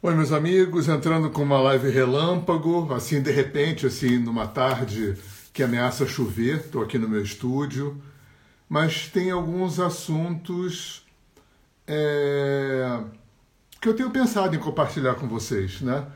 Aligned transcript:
Oi, 0.00 0.14
meus 0.14 0.30
amigos, 0.30 0.88
entrando 0.88 1.28
com 1.28 1.42
uma 1.42 1.60
live 1.60 1.90
relâmpago, 1.90 2.94
assim, 2.94 3.20
de 3.20 3.32
repente, 3.32 3.84
assim, 3.84 4.16
numa 4.16 4.46
tarde 4.46 5.16
que 5.52 5.60
ameaça 5.60 6.06
chover, 6.06 6.58
estou 6.58 6.84
aqui 6.84 6.96
no 6.96 7.08
meu 7.08 7.20
estúdio, 7.20 8.00
mas 8.68 9.08
tem 9.08 9.32
alguns 9.32 9.80
assuntos 9.80 11.04
é, 11.84 13.00
que 13.80 13.88
eu 13.88 13.94
tenho 13.94 14.08
pensado 14.12 14.54
em 14.54 14.60
compartilhar 14.60 15.16
com 15.16 15.26
vocês, 15.26 15.80
né? 15.80 16.06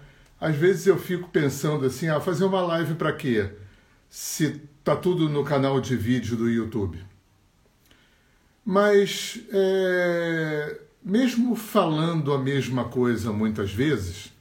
Às 0.40 0.54
vezes 0.54 0.86
eu 0.86 0.96
fico 0.96 1.28
pensando 1.28 1.84
assim, 1.84 2.08
ah, 2.08 2.20
fazer 2.20 2.44
uma 2.44 2.60
live 2.60 2.94
para 2.94 3.12
quê? 3.12 3.50
Se 4.08 4.60
tá 4.84 4.94
tudo 4.94 5.28
no 5.28 5.42
canal 5.42 5.80
de 5.80 5.96
vídeo 5.96 6.36
do 6.36 6.48
YouTube. 6.48 7.04
Mas 8.64 9.40
é, 9.52 10.80
mesmo 11.04 11.54
falando 11.56 12.32
a 12.32 12.38
mesma 12.38 12.84
coisa 12.84 13.32
muitas 13.32 13.72
vezes, 13.72 14.32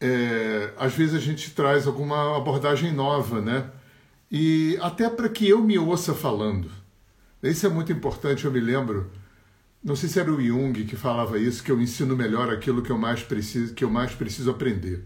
é, 0.00 0.72
às 0.78 0.94
vezes 0.94 1.14
a 1.14 1.18
gente 1.18 1.50
traz 1.50 1.86
alguma 1.86 2.36
abordagem 2.36 2.92
nova, 2.92 3.40
né? 3.40 3.70
E 4.30 4.78
até 4.80 5.10
para 5.10 5.28
que 5.28 5.48
eu 5.48 5.62
me 5.62 5.78
ouça 5.78 6.14
falando. 6.14 6.70
Isso 7.42 7.66
é 7.66 7.68
muito 7.68 7.92
importante, 7.92 8.44
eu 8.44 8.52
me 8.52 8.60
lembro. 8.60 9.10
Não 9.82 9.96
sei 9.96 10.08
se 10.08 10.20
era 10.20 10.30
o 10.30 10.40
Jung 10.40 10.84
que 10.84 10.96
falava 10.96 11.38
isso, 11.38 11.62
que 11.62 11.72
eu 11.72 11.80
ensino 11.80 12.16
melhor 12.16 12.52
aquilo 12.52 12.82
que 12.82 12.90
eu 12.90 12.98
mais 12.98 13.22
preciso, 13.22 13.74
que 13.74 13.82
eu 13.82 13.90
mais 13.90 14.12
preciso 14.12 14.50
aprender. 14.50 15.04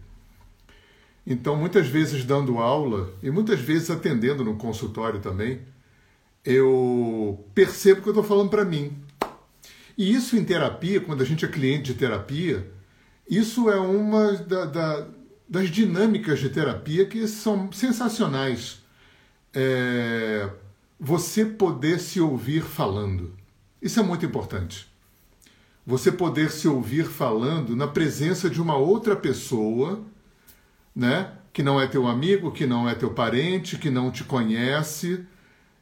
Então, 1.26 1.56
muitas 1.56 1.86
vezes 1.86 2.24
dando 2.24 2.58
aula 2.58 3.12
e 3.22 3.30
muitas 3.30 3.60
vezes 3.60 3.90
atendendo 3.90 4.44
no 4.44 4.56
consultório 4.56 5.20
também, 5.20 5.62
eu 6.44 7.42
percebo 7.54 8.02
que 8.02 8.08
eu 8.08 8.12
estou 8.12 8.24
falando 8.24 8.50
para 8.50 8.64
mim. 8.64 9.03
E 9.96 10.12
isso 10.12 10.36
em 10.36 10.44
terapia, 10.44 11.00
quando 11.00 11.22
a 11.22 11.26
gente 11.26 11.44
é 11.44 11.48
cliente 11.48 11.92
de 11.92 11.98
terapia, 11.98 12.70
isso 13.28 13.70
é 13.70 13.78
uma 13.78 14.32
da, 14.32 14.64
da, 14.66 15.06
das 15.48 15.70
dinâmicas 15.70 16.40
de 16.40 16.48
terapia 16.48 17.06
que 17.06 17.26
são 17.26 17.70
sensacionais. 17.72 18.82
É, 19.52 20.50
você 20.98 21.44
poder 21.44 22.00
se 22.00 22.20
ouvir 22.20 22.62
falando. 22.62 23.32
Isso 23.80 24.00
é 24.00 24.02
muito 24.02 24.26
importante. 24.26 24.92
Você 25.86 26.10
poder 26.10 26.50
se 26.50 26.66
ouvir 26.66 27.06
falando 27.06 27.76
na 27.76 27.86
presença 27.86 28.48
de 28.48 28.60
uma 28.60 28.76
outra 28.76 29.14
pessoa, 29.14 30.02
né? 30.94 31.32
Que 31.52 31.62
não 31.62 31.80
é 31.80 31.86
teu 31.86 32.08
amigo, 32.08 32.50
que 32.50 32.66
não 32.66 32.88
é 32.88 32.94
teu 32.94 33.10
parente, 33.10 33.78
que 33.78 33.90
não 33.90 34.10
te 34.10 34.24
conhece, 34.24 35.24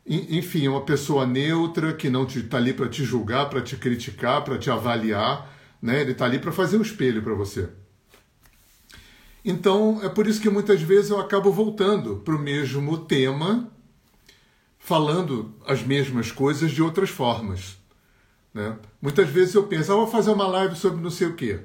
enfim, 0.06 0.66
uma 0.68 0.82
pessoa 0.82 1.26
neutra 1.26 1.92
que 1.92 2.10
não 2.10 2.24
está 2.24 2.56
ali 2.56 2.72
para 2.72 2.88
te 2.88 3.04
julgar, 3.04 3.48
para 3.48 3.60
te 3.60 3.76
criticar, 3.76 4.42
para 4.42 4.58
te 4.58 4.70
avaliar, 4.70 5.48
né? 5.80 6.00
Ele 6.00 6.12
está 6.12 6.24
ali 6.24 6.38
para 6.38 6.52
fazer 6.52 6.76
um 6.76 6.82
espelho 6.82 7.22
para 7.22 7.34
você. 7.34 7.68
Então, 9.44 10.00
é 10.02 10.08
por 10.08 10.26
isso 10.26 10.40
que 10.40 10.50
muitas 10.50 10.80
vezes 10.82 11.10
eu 11.10 11.20
acabo 11.20 11.50
voltando 11.50 12.16
para 12.16 12.34
o 12.34 12.38
mesmo 12.38 12.96
tema, 12.98 13.68
falando 14.78 15.54
as 15.66 15.82
mesmas 15.82 16.30
coisas 16.30 16.70
de 16.70 16.82
outras 16.82 17.10
formas. 17.10 17.76
Né? 18.54 18.76
Muitas 19.00 19.28
vezes 19.28 19.54
eu 19.54 19.64
penso, 19.64 19.92
ah, 19.92 19.96
vou 19.96 20.06
fazer 20.06 20.30
uma 20.30 20.46
live 20.46 20.76
sobre 20.76 21.02
não 21.02 21.10
sei 21.10 21.26
o 21.26 21.34
quê. 21.34 21.60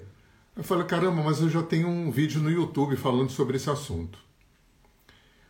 Eu 0.55 0.63
falo, 0.63 0.85
caramba, 0.85 1.21
mas 1.21 1.39
eu 1.39 1.49
já 1.49 1.61
tenho 1.61 1.87
um 1.87 2.09
vídeo 2.09 2.41
no 2.41 2.49
YouTube 2.49 2.95
falando 2.95 3.29
sobre 3.29 3.57
esse 3.57 3.69
assunto. 3.69 4.17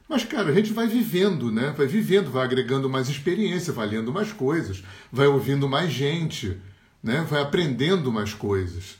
Mas, 0.08 0.24
cara, 0.24 0.50
a 0.50 0.54
gente 0.54 0.72
vai 0.72 0.88
vivendo, 0.88 1.52
né? 1.52 1.74
Vai 1.76 1.86
vivendo, 1.86 2.32
vai 2.32 2.46
agregando 2.46 2.90
mais 2.90 3.10
experiência, 3.10 3.74
vai 3.74 3.88
lendo 3.88 4.12
mais 4.12 4.32
coisas, 4.32 4.82
vai 5.12 5.28
ouvindo 5.28 5.68
mais 5.68 5.92
gente, 5.92 6.58
né? 7.04 7.26
Vai 7.30 7.42
aprendendo 7.42 8.12
mais 8.12 8.34
coisas. 8.34 8.98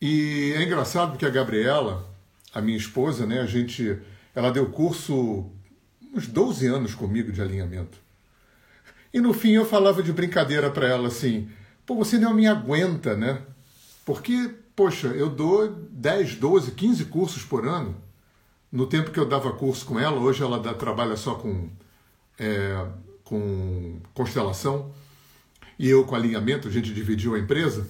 E 0.00 0.52
é 0.54 0.62
engraçado 0.62 1.12
porque 1.12 1.24
a 1.24 1.30
Gabriela, 1.30 2.06
a 2.52 2.60
minha 2.60 2.76
esposa, 2.76 3.24
né? 3.24 3.40
A 3.40 3.46
gente, 3.46 3.98
ela 4.34 4.50
deu 4.50 4.66
curso 4.66 5.50
uns 6.14 6.26
12 6.26 6.66
anos 6.66 6.94
comigo 6.94 7.32
de 7.32 7.40
alinhamento. 7.40 7.98
E 9.14 9.20
no 9.20 9.32
fim 9.32 9.52
eu 9.52 9.64
falava 9.64 10.02
de 10.02 10.12
brincadeira 10.12 10.70
para 10.70 10.86
ela 10.86 11.08
assim: 11.08 11.48
pô, 11.86 11.94
você 11.94 12.18
não 12.18 12.34
me 12.34 12.46
aguenta, 12.46 13.16
né? 13.16 13.40
Porque, 14.04 14.50
poxa, 14.74 15.08
eu 15.08 15.30
dou 15.30 15.66
10, 15.90 16.34
12, 16.34 16.72
15 16.72 17.06
cursos 17.06 17.42
por 17.42 17.66
ano 17.66 18.05
no 18.70 18.86
tempo 18.86 19.10
que 19.10 19.18
eu 19.18 19.26
dava 19.26 19.52
curso 19.52 19.86
com 19.86 19.98
ela, 19.98 20.18
hoje 20.18 20.42
ela 20.42 20.58
dá, 20.58 20.74
trabalha 20.74 21.16
só 21.16 21.34
com, 21.34 21.68
é, 22.38 22.86
com 23.24 24.00
constelação, 24.14 24.90
e 25.78 25.88
eu 25.88 26.04
com 26.04 26.14
alinhamento, 26.14 26.68
a 26.68 26.70
gente 26.70 26.92
dividiu 26.92 27.34
a 27.34 27.38
empresa. 27.38 27.86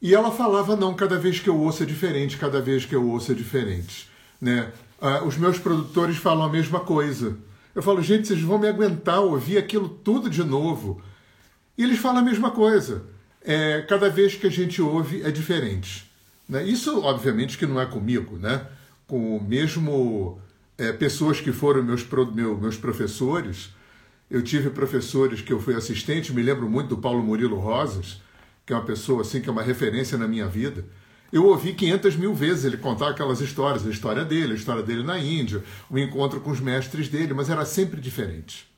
E 0.00 0.14
ela 0.14 0.30
falava, 0.30 0.76
não, 0.76 0.94
cada 0.94 1.18
vez 1.18 1.40
que 1.40 1.48
eu 1.48 1.58
ouço 1.58 1.82
é 1.82 1.86
diferente, 1.86 2.36
cada 2.36 2.60
vez 2.60 2.84
que 2.84 2.94
eu 2.94 3.08
ouço 3.08 3.32
é 3.32 3.34
diferente. 3.34 4.08
Né? 4.40 4.70
Ah, 5.00 5.24
os 5.24 5.36
meus 5.36 5.58
produtores 5.58 6.16
falam 6.16 6.44
a 6.44 6.50
mesma 6.50 6.80
coisa. 6.80 7.36
Eu 7.74 7.82
falo, 7.82 8.02
gente, 8.02 8.28
vocês 8.28 8.40
vão 8.40 8.58
me 8.58 8.68
aguentar 8.68 9.20
ouvir 9.20 9.58
aquilo 9.58 9.88
tudo 9.88 10.30
de 10.30 10.44
novo. 10.44 11.00
E 11.76 11.82
eles 11.82 11.98
falam 11.98 12.20
a 12.20 12.24
mesma 12.24 12.50
coisa. 12.50 13.02
É, 13.42 13.82
cada 13.88 14.08
vez 14.08 14.34
que 14.34 14.46
a 14.46 14.50
gente 14.50 14.80
ouve 14.80 15.22
é 15.22 15.30
diferente. 15.30 16.10
Né? 16.48 16.62
Isso, 16.64 17.02
obviamente, 17.02 17.58
que 17.58 17.66
não 17.66 17.80
é 17.80 17.86
comigo, 17.86 18.36
né? 18.36 18.66
Com 19.06 19.40
mesmo 19.40 20.40
é, 20.78 20.92
pessoas 20.92 21.40
que 21.40 21.52
foram 21.52 21.82
meus, 21.82 22.06
meu, 22.34 22.56
meus 22.56 22.76
professores. 22.76 23.70
Eu 24.30 24.42
tive 24.42 24.70
professores 24.70 25.40
que 25.40 25.52
eu 25.52 25.60
fui 25.60 25.74
assistente, 25.74 26.32
me 26.32 26.42
lembro 26.42 26.68
muito 26.68 26.88
do 26.88 26.98
Paulo 26.98 27.22
Murilo 27.22 27.58
Rosas, 27.58 28.20
que 28.66 28.72
é 28.72 28.76
uma 28.76 28.84
pessoa 28.84 29.22
assim 29.22 29.40
que 29.40 29.48
é 29.48 29.52
uma 29.52 29.62
referência 29.62 30.16
na 30.16 30.26
minha 30.26 30.48
vida. 30.48 30.84
Eu 31.32 31.46
ouvi 31.46 31.74
500 31.74 32.16
mil 32.16 32.34
vezes 32.34 32.64
ele 32.64 32.76
contar 32.76 33.10
aquelas 33.10 33.40
histórias, 33.40 33.86
a 33.86 33.90
história 33.90 34.24
dele, 34.24 34.52
a 34.52 34.56
história 34.56 34.82
dele 34.82 35.02
na 35.02 35.18
Índia, 35.18 35.62
o 35.90 35.98
encontro 35.98 36.40
com 36.40 36.50
os 36.50 36.60
mestres 36.60 37.08
dele, 37.08 37.34
mas 37.34 37.50
era 37.50 37.64
sempre 37.64 38.00
diferente. 38.00 38.68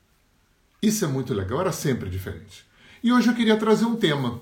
Isso 0.83 1.05
é 1.05 1.09
muito 1.09 1.35
legal, 1.35 1.61
era 1.61 1.73
sempre 1.73 2.09
diferente. 2.09 2.65
E 3.03 3.13
hoje 3.13 3.29
eu 3.29 3.35
queria 3.35 3.57
trazer 3.57 3.85
um 3.85 3.97
tema 3.97 4.41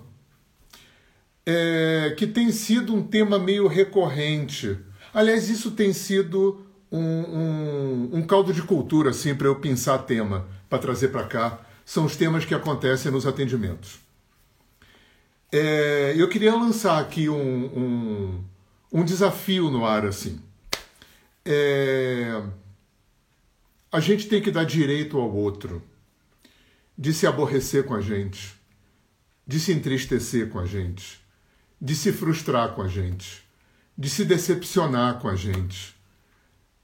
é, 1.44 2.14
que 2.16 2.26
tem 2.26 2.50
sido 2.50 2.94
um 2.94 3.02
tema 3.02 3.38
meio 3.38 3.66
recorrente 3.66 4.78
Aliás, 5.14 5.48
isso 5.48 5.70
tem 5.70 5.92
sido 5.92 6.66
um, 6.90 6.98
um, 6.98 8.10
um 8.14 8.26
caldo 8.26 8.52
de 8.52 8.60
cultura 8.62 9.10
assim, 9.10 9.32
para 9.32 9.46
eu 9.46 9.54
pensar 9.54 9.98
tema, 9.98 10.44
para 10.68 10.80
trazer 10.80 11.08
para 11.08 11.22
cá. 11.24 11.60
São 11.84 12.04
os 12.04 12.16
temas 12.16 12.44
que 12.44 12.52
acontecem 12.52 13.12
nos 13.12 13.24
atendimentos. 13.24 14.00
É, 15.52 16.14
eu 16.16 16.28
queria 16.28 16.52
lançar 16.52 17.00
aqui 17.00 17.28
um, 17.28 17.36
um, 17.38 18.44
um 18.92 19.04
desafio 19.04 19.70
no 19.70 19.86
ar 19.86 20.04
assim. 20.04 20.40
É, 21.44 22.42
a 23.92 24.00
gente 24.00 24.26
tem 24.26 24.42
que 24.42 24.50
dar 24.50 24.64
direito 24.64 25.16
ao 25.16 25.32
outro 25.32 25.80
de 26.98 27.14
se 27.14 27.24
aborrecer 27.24 27.84
com 27.84 27.94
a 27.94 28.00
gente, 28.00 28.56
de 29.46 29.60
se 29.60 29.72
entristecer 29.72 30.48
com 30.48 30.58
a 30.58 30.66
gente, 30.66 31.20
de 31.80 31.94
se 31.94 32.12
frustrar 32.12 32.74
com 32.74 32.82
a 32.82 32.88
gente 32.88 33.43
de 33.96 34.10
se 34.10 34.24
decepcionar 34.24 35.18
com 35.20 35.28
a 35.28 35.36
gente, 35.36 35.94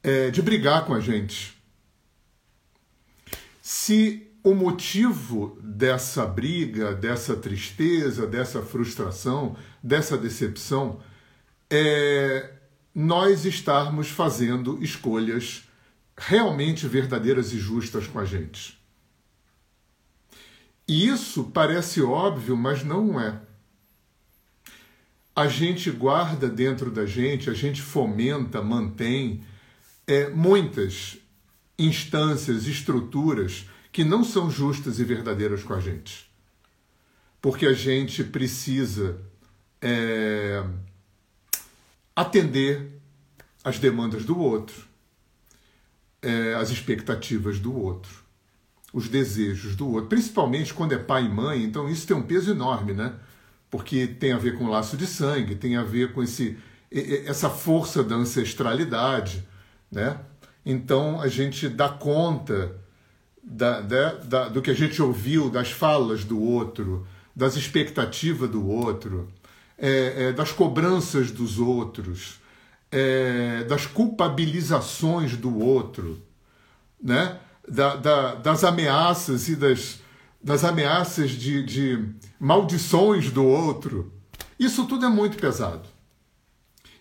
é, 0.03 0.31
de 0.31 0.41
brigar 0.41 0.85
com 0.85 0.95
a 0.95 1.01
gente. 1.01 1.61
Se 3.61 4.27
o 4.43 4.55
motivo 4.55 5.59
dessa 5.63 6.25
briga, 6.25 6.95
dessa 6.95 7.37
tristeza, 7.37 8.27
dessa 8.27 8.63
frustração, 8.63 9.57
dessa 9.83 10.17
decepção 10.17 11.01
é 11.69 12.55
nós 12.95 13.45
estarmos 13.45 14.09
fazendo 14.09 14.83
escolhas 14.83 15.65
realmente 16.17 16.87
verdadeiras 16.87 17.53
e 17.53 17.59
justas 17.59 18.07
com 18.07 18.19
a 18.19 18.25
gente. 18.25 18.79
E 20.87 21.07
isso 21.07 21.45
parece 21.45 22.03
óbvio, 22.03 22.57
mas 22.57 22.83
não 22.83 23.21
é 23.21 23.41
a 25.41 25.49
gente 25.49 25.91
guarda 25.91 26.51
dentro 26.51 26.91
da 26.91 27.07
gente, 27.07 27.49
a 27.49 27.55
gente 27.55 27.81
fomenta, 27.81 28.61
mantém 28.61 29.43
é, 30.07 30.29
muitas 30.29 31.17
instâncias, 31.79 32.67
estruturas 32.67 33.65
que 33.91 34.05
não 34.05 34.23
são 34.23 34.51
justas 34.51 34.99
e 34.99 35.05
verdadeiras 35.05 35.63
com 35.63 35.73
a 35.73 35.81
gente. 35.81 36.31
Porque 37.41 37.65
a 37.65 37.73
gente 37.73 38.23
precisa 38.23 39.19
é, 39.81 40.63
atender 42.15 43.01
as 43.65 43.79
demandas 43.79 44.27
do 44.27 44.39
outro, 44.39 44.85
é, 46.21 46.53
as 46.53 46.69
expectativas 46.69 47.59
do 47.59 47.75
outro, 47.75 48.25
os 48.93 49.09
desejos 49.09 49.75
do 49.75 49.89
outro, 49.89 50.11
principalmente 50.11 50.75
quando 50.75 50.93
é 50.93 50.99
pai 50.99 51.25
e 51.25 51.31
mãe, 51.31 51.65
então 51.65 51.89
isso 51.89 52.07
tem 52.07 52.15
um 52.15 52.27
peso 52.27 52.51
enorme, 52.51 52.93
né? 52.93 53.15
Porque 53.71 54.07
tem 54.07 54.33
a 54.33 54.39
ver 54.39 54.59
com 54.59 54.65
o 54.65 54.71
laço 54.71 54.97
de 54.97 55.07
sangue, 55.07 55.55
tem 55.55 55.77
a 55.77 55.83
ver 55.83 56.13
com 56.13 56.23
esse, 56.23 56.59
essa 57.27 57.49
força 57.49 58.03
da 58.03 58.17
ancestralidade, 58.17 59.47
né? 59.91 60.19
Então 60.67 61.21
a 61.21 61.29
gente 61.29 61.69
dá 61.69 61.89
conta 61.89 62.77
da, 63.43 63.81
da, 63.81 64.15
da, 64.15 64.49
do 64.49 64.61
que 64.61 64.71
a 64.71 64.75
gente 64.75 65.01
ouviu, 65.01 65.49
das 65.49 65.71
falas 65.71 66.25
do 66.25 66.41
outro, 66.41 67.07
das 67.35 67.57
expectativas 67.57 68.51
do 68.51 68.67
outro. 68.69 69.29
é, 69.81 70.27
é, 70.29 70.33
das 70.33 70.53
cobranças 70.53 71.31
dos 71.31 71.59
outros, 71.59 72.39
é, 72.93 73.65
das 73.65 73.87
culpabilizações 73.87 75.37
do 75.37 75.59
outro, 75.59 76.23
né? 77.03 77.39
Da, 77.67 77.97
da, 77.97 78.35
das 78.35 78.65
ameaças 78.65 79.49
e 79.49 79.57
das, 79.57 80.00
das 80.43 80.65
ameaças 80.65 81.31
de, 81.31 81.63
de 81.63 82.05
maldições 82.39 83.31
do 83.31 83.45
outro. 83.45 84.13
Isso 84.59 84.87
tudo 84.87 85.07
é 85.07 85.09
muito 85.09 85.37
pesado. 85.37 85.89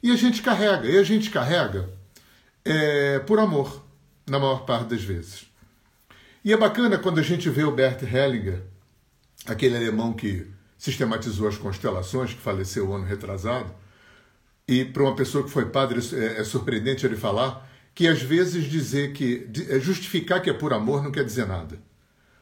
E 0.01 0.11
a 0.11 0.15
gente 0.15 0.41
carrega, 0.41 0.87
e 0.87 0.97
a 0.97 1.03
gente 1.03 1.29
carrega 1.29 1.89
é, 2.63 3.19
por 3.19 3.39
amor, 3.39 3.83
na 4.27 4.39
maior 4.39 4.65
parte 4.65 4.89
das 4.89 5.03
vezes. 5.03 5.45
E 6.43 6.53
é 6.53 6.57
bacana 6.57 6.97
quando 6.97 7.19
a 7.19 7.23
gente 7.23 7.49
vê 7.49 7.63
o 7.63 7.71
Bert 7.71 8.01
Hellinger, 8.03 8.63
aquele 9.45 9.75
alemão 9.75 10.13
que 10.13 10.47
sistematizou 10.77 11.47
as 11.47 11.57
constelações, 11.57 12.33
que 12.33 12.39
faleceu 12.39 12.93
ano 12.93 13.05
retrasado, 13.05 13.73
e 14.67 14.85
para 14.85 15.03
uma 15.03 15.15
pessoa 15.15 15.43
que 15.43 15.49
foi 15.49 15.65
padre 15.65 15.99
é, 16.13 16.39
é 16.39 16.43
surpreendente 16.43 17.05
ele 17.05 17.17
falar 17.17 17.67
que 17.93 18.07
às 18.07 18.21
vezes 18.21 18.65
dizer 18.65 19.11
que 19.11 19.49
é, 19.69 19.79
justificar 19.79 20.41
que 20.41 20.49
é 20.49 20.53
por 20.53 20.71
amor 20.71 21.03
não 21.03 21.11
quer 21.11 21.25
dizer 21.25 21.45
nada, 21.45 21.77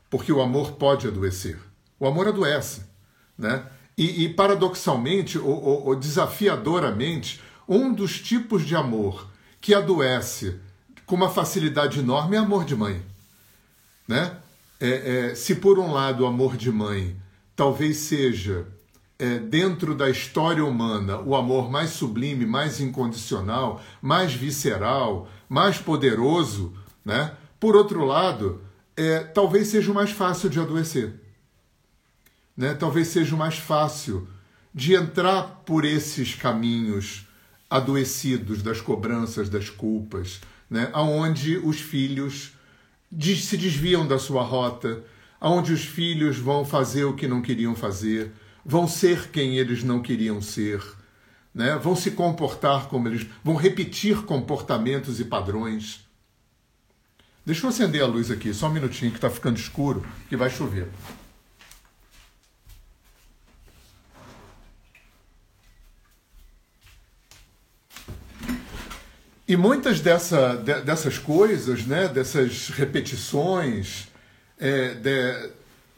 porque 0.10 0.32
o 0.32 0.42
amor 0.42 0.74
pode 0.74 1.08
adoecer. 1.08 1.58
O 2.00 2.08
amor 2.08 2.28
adoece, 2.28 2.84
né? 3.38 3.66
E, 3.98 4.26
e 4.26 4.30
paradoxalmente 4.30 5.38
ou, 5.38 5.64
ou, 5.64 5.88
ou 5.88 5.96
desafiadoramente, 5.96 7.42
um 7.68 7.92
dos 7.92 8.20
tipos 8.20 8.66
de 8.66 8.76
amor 8.76 9.28
que 9.60 9.74
adoece 9.74 10.60
com 11.06 11.16
uma 11.16 11.30
facilidade 11.30 12.00
enorme 12.00 12.36
é 12.36 12.40
amor 12.40 12.64
de 12.64 12.76
mãe, 12.76 13.02
né? 14.08 14.38
É, 14.80 15.30
é, 15.30 15.36
se 15.36 15.56
por 15.56 15.80
um 15.80 15.92
lado 15.92 16.24
o 16.24 16.28
amor 16.28 16.56
de 16.56 16.72
mãe 16.72 17.16
talvez 17.56 17.98
seja 17.98 18.68
é, 19.18 19.40
dentro 19.40 19.96
da 19.96 20.10
história 20.10 20.64
humana, 20.64 21.20
o 21.20 21.36
amor 21.36 21.72
mais 21.72 21.90
sublime, 21.90 22.46
mais 22.46 22.80
incondicional, 22.80 23.82
mais 24.00 24.34
visceral, 24.34 25.28
mais 25.50 25.80
poderoso, 25.80 26.74
né? 27.04 27.34
Por 27.60 27.76
outro 27.76 28.06
lado, 28.06 28.62
é, 28.98 29.20
talvez 29.20 29.68
seja 29.68 29.92
o 29.92 29.96
mais 29.96 30.10
fácil 30.10 30.50
de 30.50 30.60
adoecer. 30.60 31.14
Né? 32.58 32.74
Talvez 32.74 33.10
seja 33.10 33.36
o 33.36 33.38
mais 33.38 33.60
fácil 33.60 34.28
de 34.74 34.96
entrar 34.96 35.44
por 35.66 35.86
esses 35.86 36.34
caminhos 36.34 37.28
adoecidos 37.70 38.64
das 38.64 38.82
cobranças, 38.82 39.50
das 39.50 39.70
culpas, 39.70 40.42
né? 40.70 40.90
aonde 40.94 41.58
os 41.58 41.80
filhos 41.80 42.54
se 43.20 43.56
desviam 43.56 44.08
da 44.08 44.18
sua 44.18 44.42
rota, 44.42 45.04
aonde 45.40 45.72
os 45.72 45.86
filhos 45.86 46.38
vão 46.38 46.66
fazer 46.66 47.04
o 47.04 47.14
que 47.14 47.28
não 47.28 47.42
queriam 47.42 47.76
fazer, 47.76 48.32
vão 48.66 48.88
ser 48.88 49.30
quem 49.30 49.58
eles 49.58 49.84
não 49.84 50.02
queriam 50.02 50.42
ser, 50.42 50.82
né? 51.54 51.78
vão 51.78 51.96
se 51.96 52.12
comportar 52.12 52.88
como 52.88 53.08
eles. 53.08 53.28
vão 53.44 53.56
repetir 53.56 54.24
comportamentos 54.24 55.20
e 55.20 55.26
padrões. 55.26 56.07
Deixa 57.48 57.66
eu 57.66 57.70
acender 57.70 58.04
a 58.04 58.06
luz 58.06 58.30
aqui, 58.30 58.54
só 58.54 58.68
um 58.68 58.74
minutinho 58.74 59.10
que 59.10 59.18
está 59.18 59.30
ficando 59.30 59.58
escuro, 59.58 60.06
que 60.28 60.36
vai 60.36 60.50
chover. 60.50 60.90
E 69.48 69.56
muitas 69.56 70.02
dessa, 70.02 70.58
dessas 70.58 71.18
coisas, 71.18 71.86
né, 71.86 72.10
dessas 72.10 72.68
repetições, 72.68 74.10
é, 74.60 74.96
de, 74.96 75.52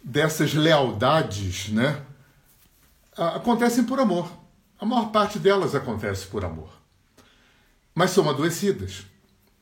dessas 0.03 0.53
lealdades, 0.53 1.69
né, 1.69 1.99
acontecem 3.17 3.85
por 3.85 3.99
amor. 3.99 4.31
A 4.79 4.85
maior 4.85 5.11
parte 5.11 5.39
delas 5.39 5.73
acontece 5.73 6.27
por 6.27 6.45
amor. 6.45 6.69
Mas 7.95 8.11
são 8.11 8.29
adoecidas. 8.29 9.08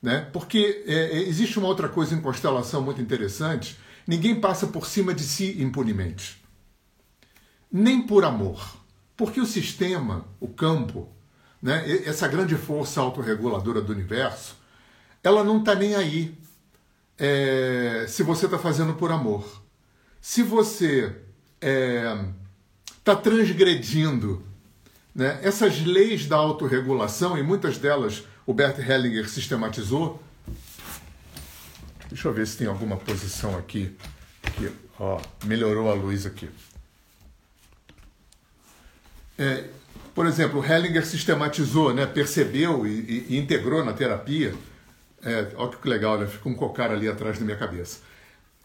Né? 0.02 0.28
Porque 0.32 0.84
é, 0.86 0.94
é, 0.94 1.18
existe 1.28 1.58
uma 1.58 1.68
outra 1.68 1.90
coisa 1.90 2.14
em 2.14 2.22
constelação 2.22 2.82
muito 2.82 3.02
interessante: 3.02 3.78
ninguém 4.06 4.40
passa 4.40 4.68
por 4.68 4.86
cima 4.88 5.14
de 5.14 5.24
si 5.24 5.62
impunemente. 5.62 6.42
Nem 7.72 8.06
por 8.06 8.24
amor. 8.24 8.78
Porque 9.16 9.42
o 9.42 9.46
sistema, 9.46 10.26
o 10.40 10.48
campo, 10.48 11.10
né, 11.62 12.04
essa 12.06 12.28
grande 12.28 12.56
força 12.56 13.02
autorreguladora 13.02 13.82
do 13.82 13.92
universo, 13.92 14.56
ela 15.24 15.44
não 15.44 15.60
está 15.60 15.74
nem 15.74 15.96
aí 15.96 16.38
é, 17.18 18.06
se 18.08 18.22
você 18.22 18.46
está 18.46 18.60
fazendo 18.60 18.94
por 18.94 19.12
amor. 19.12 19.64
Se 20.22 20.44
você 20.44 21.16
é, 21.60 22.26
está 22.98 23.16
transgredindo 23.16 24.44
né? 25.16 25.40
essas 25.42 25.84
leis 25.84 26.28
da 26.28 26.36
autorregulação, 26.36 27.38
e 27.38 27.42
muitas 27.42 27.78
delas 27.78 28.24
o 28.48 28.54
Bert 28.54 28.80
Hellinger 28.80 29.30
sistematizou. 29.30 30.20
Deixa 32.10 32.28
eu 32.28 32.34
ver 32.34 32.48
se 32.48 32.58
tem 32.58 32.66
alguma 32.66 32.98
posição 32.98 33.56
aqui. 33.56 33.96
que 34.56 34.72
ó, 35.00 35.22
melhorou 35.46 35.92
a 35.92 35.94
luz 35.94 36.26
aqui. 36.26 36.50
É, 39.38 39.66
por 40.16 40.26
exemplo, 40.26 40.60
o 40.62 40.66
Hellinger 40.66 41.06
sistematizou, 41.06 41.94
né, 41.94 42.08
percebeu 42.08 42.88
e, 42.88 42.90
e, 42.90 43.26
e 43.36 43.38
integrou 43.38 43.86
na 43.86 43.94
terapia. 43.94 44.56
É, 45.22 45.52
olha 45.56 45.78
que 45.78 45.88
legal, 45.88 46.18
né? 46.18 46.26
fica 46.26 46.50
um 46.50 46.56
cocar 46.56 46.90
ali 46.90 47.08
atrás 47.08 47.38
da 47.38 47.46
minha 47.46 47.58
cabeça 47.58 48.00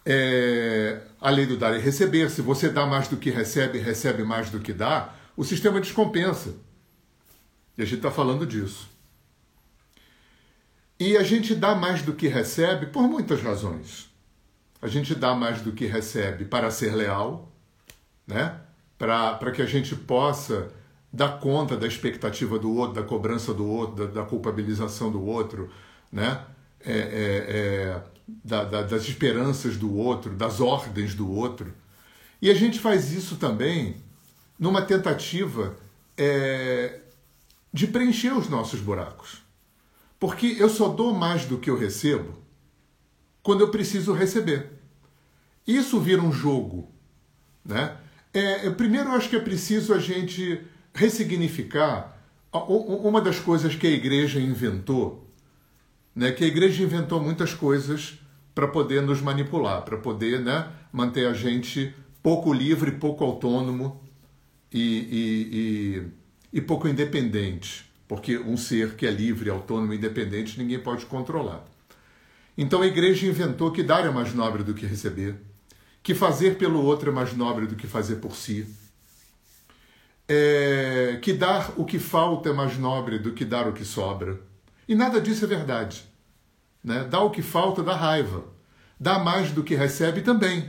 é, 0.05 1.01
a 1.21 1.31
lei 1.31 1.47
do 1.47 1.57
dar 1.57 1.77
e 1.77 1.81
receber. 1.81 2.31
Se 2.31 2.43
você 2.43 2.69
dá 2.69 2.87
mais 2.87 3.09
do 3.09 3.17
que 3.17 3.31
recebe, 3.31 3.79
recebe 3.79 4.23
mais 4.23 4.51
do 4.51 4.61
que 4.61 4.73
dá, 4.73 5.15
o 5.37 5.45
sistema 5.45 5.81
descompensa. 5.81 6.55
E 7.77 7.83
a 7.83 7.85
gente 7.85 7.99
está 7.99 8.11
falando 8.11 8.47
disso. 8.47 8.91
E 11.03 11.17
a 11.17 11.25
gente 11.25 11.53
dá 11.53 11.75
mais 11.75 12.01
do 12.03 12.13
que 12.13 12.29
recebe 12.29 12.87
por 12.87 13.03
muitas 13.09 13.43
razões. 13.43 14.09
A 14.81 14.87
gente 14.87 15.17
dá 15.17 15.35
mais 15.35 15.61
do 15.61 15.73
que 15.73 15.85
recebe 15.85 16.45
para 16.45 16.71
ser 16.71 16.95
leal, 16.95 17.53
né? 18.25 18.61
para 18.97 19.51
que 19.51 19.61
a 19.61 19.67
gente 19.67 19.97
possa 19.97 20.71
dar 21.13 21.41
conta 21.41 21.77
da 21.77 21.89
expectativa 21.89 22.57
do 22.57 22.73
outro, 22.73 23.03
da 23.03 23.03
cobrança 23.03 23.53
do 23.53 23.67
outro, 23.67 24.07
da, 24.07 24.21
da 24.21 24.25
culpabilização 24.25 25.11
do 25.11 25.27
outro, 25.27 25.69
né? 26.13 26.41
É, 26.85 26.93
é, 26.93 27.01
é, 27.49 28.03
da, 28.45 28.63
da, 28.63 28.83
das 28.83 29.03
esperanças 29.03 29.77
do 29.77 29.93
outro, 29.97 30.33
das 30.37 30.61
ordens 30.61 31.17
do 31.17 31.29
outro. 31.29 31.75
E 32.41 32.49
a 32.49 32.55
gente 32.55 32.79
faz 32.79 33.11
isso 33.11 33.39
também 33.39 33.97
numa 34.57 34.83
tentativa 34.83 35.77
é, 36.17 37.01
de 37.73 37.89
preencher 37.89 38.33
os 38.33 38.49
nossos 38.49 38.79
buracos. 38.79 39.43
Porque 40.23 40.55
eu 40.57 40.71
só 40.71 40.89
dou 40.89 41.13
mais 41.13 41.47
do 41.47 41.59
que 41.59 41.69
eu 41.69 41.77
recebo 41.77 42.39
quando 43.43 43.63
eu 43.63 43.73
preciso 43.73 44.13
receber. 44.13 44.71
Isso 45.67 45.99
vira 45.99 46.23
um 46.23 46.31
jogo. 46.31 46.89
Né? 47.65 47.97
É, 48.33 48.71
primeiro, 48.71 49.09
eu 49.09 49.15
acho 49.15 49.29
que 49.29 49.35
é 49.35 49.41
preciso 49.41 49.93
a 49.93 49.99
gente 49.99 50.63
ressignificar 50.95 52.17
uma 52.53 53.21
das 53.21 53.41
coisas 53.41 53.75
que 53.75 53.85
a 53.85 53.91
igreja 53.91 54.39
inventou, 54.39 55.29
né? 56.15 56.31
que 56.31 56.45
a 56.45 56.47
igreja 56.47 56.85
inventou 56.85 57.21
muitas 57.21 57.53
coisas 57.53 58.17
para 58.55 58.69
poder 58.69 59.03
nos 59.03 59.21
manipular, 59.21 59.83
para 59.83 59.97
poder 59.97 60.39
né, 60.39 60.71
manter 60.93 61.27
a 61.27 61.33
gente 61.33 61.93
pouco 62.23 62.53
livre, 62.53 62.93
pouco 62.93 63.25
autônomo 63.25 64.01
e, 64.73 64.79
e, 64.81 66.07
e, 66.53 66.59
e 66.59 66.61
pouco 66.61 66.87
independente. 66.87 67.91
Porque 68.13 68.37
um 68.37 68.59
ser 68.59 68.95
que 68.95 69.07
é 69.07 69.11
livre, 69.11 69.49
autônomo 69.49 69.95
independente 69.95 70.59
ninguém 70.59 70.79
pode 70.79 71.07
controlar. 71.07 71.65
Então 72.59 72.83
a 72.83 72.87
igreja 72.87 73.27
inventou 73.27 73.73
que 73.73 73.83
dar 73.83 74.05
é 74.05 74.11
mais 74.11 74.35
nobre 74.35 74.63
do 74.63 74.75
que 74.75 74.85
receber, 74.85 75.37
que 76.03 76.15
fazer 76.15 76.59
pelo 76.59 76.85
outro 76.85 77.11
é 77.11 77.15
mais 77.15 77.35
nobre 77.35 77.67
do 77.67 77.75
que 77.75 77.87
fazer 77.87 78.17
por 78.17 78.37
si, 78.37 78.67
é, 80.29 81.19
que 81.23 81.33
dar 81.33 81.73
o 81.75 81.87
que 81.87 81.99
falta 81.99 82.51
é 82.51 82.53
mais 82.53 82.77
nobre 82.77 83.19
do 83.19 83.33
que 83.33 83.47
dar 83.47 83.67
o 83.67 83.73
que 83.73 83.83
sobra. 83.83 84.39
E 84.87 84.95
nada 84.95 85.19
disso 85.19 85.47
é 85.47 85.49
verdade. 85.49 86.05
Né? 86.85 87.05
Dá 87.05 87.19
o 87.23 87.31
que 87.31 87.41
falta, 87.41 87.83
dá 87.83 87.97
raiva. 87.97 88.45
Dá 89.01 89.19
mais 89.21 89.53
do 89.53 89.65
que 89.65 89.75
recebe 89.75 90.21
também. 90.21 90.69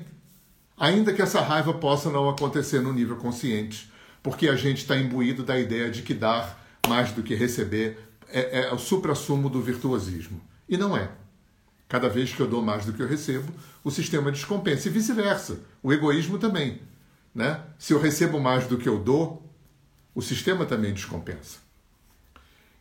Ainda 0.77 1.11
que 1.11 1.21
essa 1.21 1.41
raiva 1.41 1.73
possa 1.73 2.09
não 2.09 2.29
acontecer 2.29 2.79
no 2.79 2.93
nível 2.93 3.17
consciente, 3.17 3.91
porque 4.23 4.47
a 4.47 4.55
gente 4.55 4.77
está 4.77 4.95
imbuído 4.95 5.43
da 5.43 5.59
ideia 5.59 5.91
de 5.91 6.03
que 6.03 6.13
dar 6.13 6.62
mais 6.87 7.11
do 7.11 7.23
que 7.23 7.35
receber 7.35 7.97
é, 8.27 8.61
é 8.61 8.73
o 8.73 8.77
supra-sumo 8.77 9.49
do 9.49 9.61
virtuosismo. 9.61 10.41
E 10.67 10.77
não 10.77 10.97
é. 10.97 11.09
Cada 11.87 12.09
vez 12.09 12.33
que 12.33 12.39
eu 12.39 12.47
dou 12.47 12.61
mais 12.61 12.85
do 12.85 12.93
que 12.93 13.01
eu 13.01 13.07
recebo, 13.07 13.53
o 13.83 13.91
sistema 13.91 14.31
descompensa. 14.31 14.87
E 14.87 14.91
vice-versa. 14.91 15.59
O 15.81 15.93
egoísmo 15.93 16.39
também. 16.39 16.81
Né? 17.33 17.61
Se 17.77 17.93
eu 17.93 17.99
recebo 17.99 18.39
mais 18.39 18.67
do 18.67 18.77
que 18.77 18.89
eu 18.89 18.99
dou, 18.99 19.47
o 20.15 20.21
sistema 20.21 20.65
também 20.65 20.93
descompensa. 20.93 21.59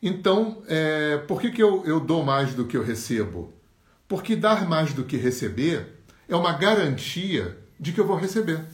Então, 0.03 0.63
é, 0.67 1.19
por 1.19 1.41
que, 1.41 1.51
que 1.51 1.63
eu, 1.63 1.85
eu 1.87 2.01
dou 2.01 2.25
mais 2.25 2.55
do 2.55 2.67
que 2.67 2.77
eu 2.77 2.83
recebo? 2.83 3.53
Porque 4.09 4.35
dar 4.35 4.69
mais 4.69 4.93
do 4.93 5.05
que 5.05 5.17
receber 5.17 6.03
é 6.29 6.35
uma 6.35 6.53
garantia 6.53 7.59
de 7.79 7.93
que 7.93 8.01
eu 8.01 8.07
vou 8.07 8.17
receber 8.17 8.65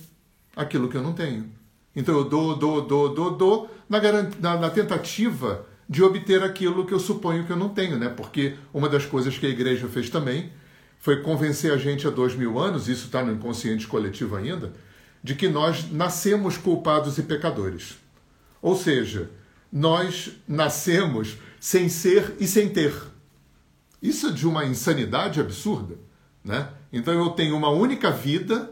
aquilo 0.56 0.88
que 0.88 0.96
eu 0.96 1.02
não 1.02 1.12
tenho. 1.12 1.57
Então 1.98 2.16
eu 2.16 2.22
dou, 2.22 2.54
dou, 2.54 2.80
dou, 2.80 3.12
dou, 3.12 3.36
dou, 3.36 3.70
na, 3.88 4.00
na, 4.40 4.56
na 4.56 4.70
tentativa 4.70 5.66
de 5.88 6.00
obter 6.00 6.44
aquilo 6.44 6.86
que 6.86 6.94
eu 6.94 7.00
suponho 7.00 7.44
que 7.44 7.50
eu 7.50 7.56
não 7.56 7.70
tenho, 7.70 7.98
né? 7.98 8.08
Porque 8.08 8.54
uma 8.72 8.88
das 8.88 9.04
coisas 9.04 9.36
que 9.36 9.44
a 9.44 9.48
igreja 9.48 9.88
fez 9.88 10.08
também 10.08 10.52
foi 11.00 11.22
convencer 11.22 11.72
a 11.72 11.76
gente 11.76 12.06
há 12.06 12.10
dois 12.10 12.36
mil 12.36 12.56
anos, 12.56 12.88
isso 12.88 13.06
está 13.06 13.24
no 13.24 13.32
inconsciente 13.32 13.88
coletivo 13.88 14.36
ainda, 14.36 14.72
de 15.24 15.34
que 15.34 15.48
nós 15.48 15.90
nascemos 15.90 16.56
culpados 16.56 17.18
e 17.18 17.22
pecadores. 17.24 17.96
Ou 18.62 18.76
seja, 18.76 19.28
nós 19.72 20.30
nascemos 20.46 21.36
sem 21.58 21.88
ser 21.88 22.36
e 22.38 22.46
sem 22.46 22.68
ter. 22.68 22.94
Isso 24.00 24.28
é 24.28 24.30
de 24.30 24.46
uma 24.46 24.64
insanidade 24.64 25.40
absurda. 25.40 25.96
Né? 26.44 26.68
Então 26.92 27.12
eu 27.12 27.30
tenho 27.30 27.56
uma 27.56 27.70
única 27.70 28.12
vida 28.12 28.70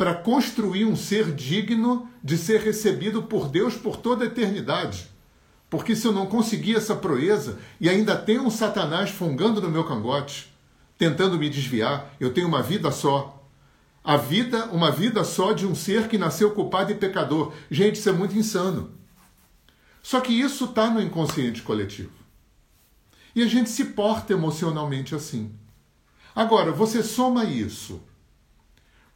para 0.00 0.14
construir 0.14 0.86
um 0.86 0.96
ser 0.96 1.30
digno 1.34 2.08
de 2.24 2.38
ser 2.38 2.62
recebido 2.62 3.24
por 3.24 3.50
Deus 3.50 3.74
por 3.74 3.98
toda 3.98 4.24
a 4.24 4.28
eternidade. 4.28 5.10
Porque 5.68 5.94
se 5.94 6.06
eu 6.06 6.12
não 6.12 6.24
conseguir 6.24 6.74
essa 6.74 6.96
proeza 6.96 7.58
e 7.78 7.86
ainda 7.86 8.16
tem 8.16 8.40
um 8.40 8.48
Satanás 8.48 9.10
fungando 9.10 9.60
no 9.60 9.68
meu 9.68 9.84
cangote, 9.84 10.50
tentando 10.96 11.38
me 11.38 11.50
desviar, 11.50 12.14
eu 12.18 12.32
tenho 12.32 12.48
uma 12.48 12.62
vida 12.62 12.90
só. 12.90 13.44
A 14.02 14.16
vida, 14.16 14.70
uma 14.72 14.90
vida 14.90 15.22
só 15.22 15.52
de 15.52 15.66
um 15.66 15.74
ser 15.74 16.08
que 16.08 16.16
nasceu 16.16 16.52
culpado 16.52 16.90
e 16.90 16.94
pecador. 16.94 17.52
Gente, 17.70 17.96
isso 17.96 18.08
é 18.08 18.12
muito 18.12 18.34
insano. 18.34 18.94
Só 20.02 20.18
que 20.22 20.32
isso 20.32 20.64
está 20.64 20.88
no 20.88 21.02
inconsciente 21.02 21.60
coletivo. 21.60 22.12
E 23.36 23.42
a 23.42 23.46
gente 23.46 23.68
se 23.68 23.84
porta 23.84 24.32
emocionalmente 24.32 25.14
assim. 25.14 25.54
Agora, 26.34 26.72
você 26.72 27.02
soma 27.02 27.44
isso 27.44 28.00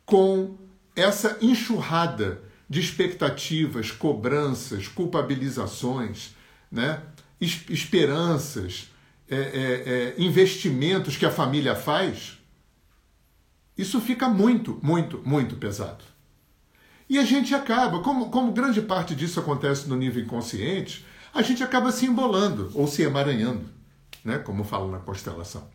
com 0.05 0.63
essa 0.95 1.39
enxurrada 1.41 2.43
de 2.69 2.81
expectativas, 2.81 3.91
cobranças, 3.91 4.89
culpabilizações, 4.89 6.35
né? 6.71 7.03
esperanças, 7.41 8.91
é, 9.29 9.37
é, 9.37 9.39
é, 9.39 10.15
investimentos 10.19 11.17
que 11.17 11.27
a 11.27 11.31
família 11.31 11.75
faz, 11.75 12.39
isso 13.77 14.01
fica 14.01 14.29
muito, 14.29 14.79
muito, 14.83 15.21
muito 15.25 15.57
pesado. 15.57 16.05
E 17.09 17.19
a 17.19 17.25
gente 17.25 17.55
acaba, 17.55 18.01
como, 18.01 18.31
como 18.31 18.53
grande 18.53 18.81
parte 18.81 19.15
disso 19.15 19.41
acontece 19.41 19.89
no 19.89 19.97
nível 19.97 20.23
inconsciente, 20.23 21.05
a 21.35 21.43
gente 21.43 21.63
acaba 21.63 21.93
se 21.93 22.07
embolando 22.07 22.71
ou 22.75 22.87
se 22.87 23.03
emaranhando, 23.03 23.69
né? 24.25 24.39
como 24.39 24.65
fala 24.65 24.91
na 24.91 24.99
constelação. 24.99 25.69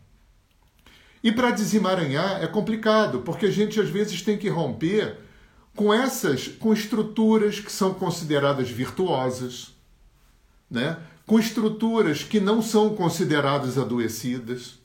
E 1.22 1.30
para 1.30 1.50
desemaranhar 1.50 2.42
é 2.42 2.46
complicado, 2.46 3.20
porque 3.20 3.46
a 3.46 3.50
gente 3.50 3.78
às 3.78 3.88
vezes 3.88 4.22
tem 4.22 4.38
que 4.38 4.48
romper 4.48 5.18
com 5.76 5.92
essas, 5.92 6.48
com 6.48 6.72
estruturas 6.72 7.60
que 7.60 7.70
são 7.70 7.94
consideradas 7.94 8.70
virtuosas, 8.70 9.74
né? 10.70 10.98
com 11.26 11.38
estruturas 11.38 12.24
que 12.24 12.40
não 12.40 12.60
são 12.60 12.94
consideradas 12.96 13.78
adoecidas. 13.78 14.78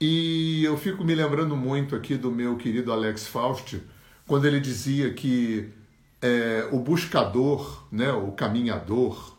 E 0.00 0.64
eu 0.64 0.78
fico 0.78 1.04
me 1.04 1.14
lembrando 1.14 1.54
muito 1.54 1.94
aqui 1.94 2.16
do 2.16 2.30
meu 2.30 2.56
querido 2.56 2.90
Alex 2.90 3.26
Faust, 3.26 3.82
quando 4.26 4.46
ele 4.46 4.60
dizia 4.60 5.12
que 5.12 5.68
é, 6.22 6.68
o 6.72 6.78
buscador, 6.78 7.84
né, 7.92 8.10
o 8.12 8.32
caminhador, 8.32 9.36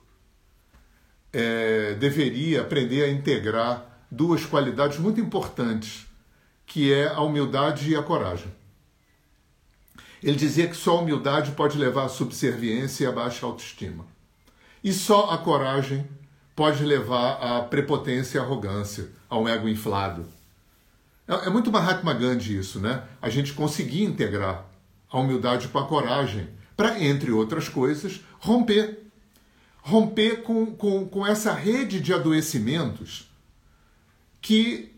é, 1.34 1.96
deveria 1.96 2.62
aprender 2.62 3.04
a 3.04 3.10
integrar 3.10 3.91
duas 4.12 4.46
qualidades 4.46 5.00
muito 5.00 5.22
importantes, 5.22 6.06
que 6.66 6.92
é 6.92 7.08
a 7.08 7.22
humildade 7.22 7.90
e 7.90 7.96
a 7.96 8.04
coragem. 8.04 8.52
Ele 10.22 10.36
dizia 10.36 10.68
que 10.68 10.76
só 10.76 10.98
a 10.98 11.02
humildade 11.02 11.52
pode 11.52 11.78
levar 11.78 12.06
à 12.06 12.10
subserviência 12.10 13.06
e 13.06 13.08
à 13.08 13.12
baixa 13.12 13.46
autoestima. 13.46 14.06
E 14.84 14.92
só 14.92 15.32
a 15.32 15.38
coragem 15.38 16.06
pode 16.56 16.84
levar 16.84 17.34
à 17.36 17.62
prepotência 17.62 18.38
e 18.38 18.42
arrogância, 18.42 19.10
ao 19.30 19.48
ego 19.48 19.70
inflado. 19.70 20.26
É, 21.28 21.48
é 21.48 21.50
muito 21.50 21.72
Mahatma 21.72 22.14
Gandhi 22.14 22.58
isso, 22.58 22.80
né? 22.80 23.04
A 23.22 23.30
gente 23.30 23.54
conseguir 23.54 24.04
integrar 24.04 24.66
a 25.10 25.20
humildade 25.20 25.70
com 25.70 25.80
a 25.80 25.88
coragem 25.88 26.50
para, 26.76 27.02
entre 27.02 27.32
outras 27.32 27.70
coisas, 27.70 28.22
romper. 28.40 29.00
Romper 29.82 30.44
com, 30.44 30.68
com, 30.68 31.08
com 31.08 31.26
essa 31.26 31.54
rede 31.54 32.00
de 32.00 32.14
adoecimentos 32.14 33.31
que 34.42 34.92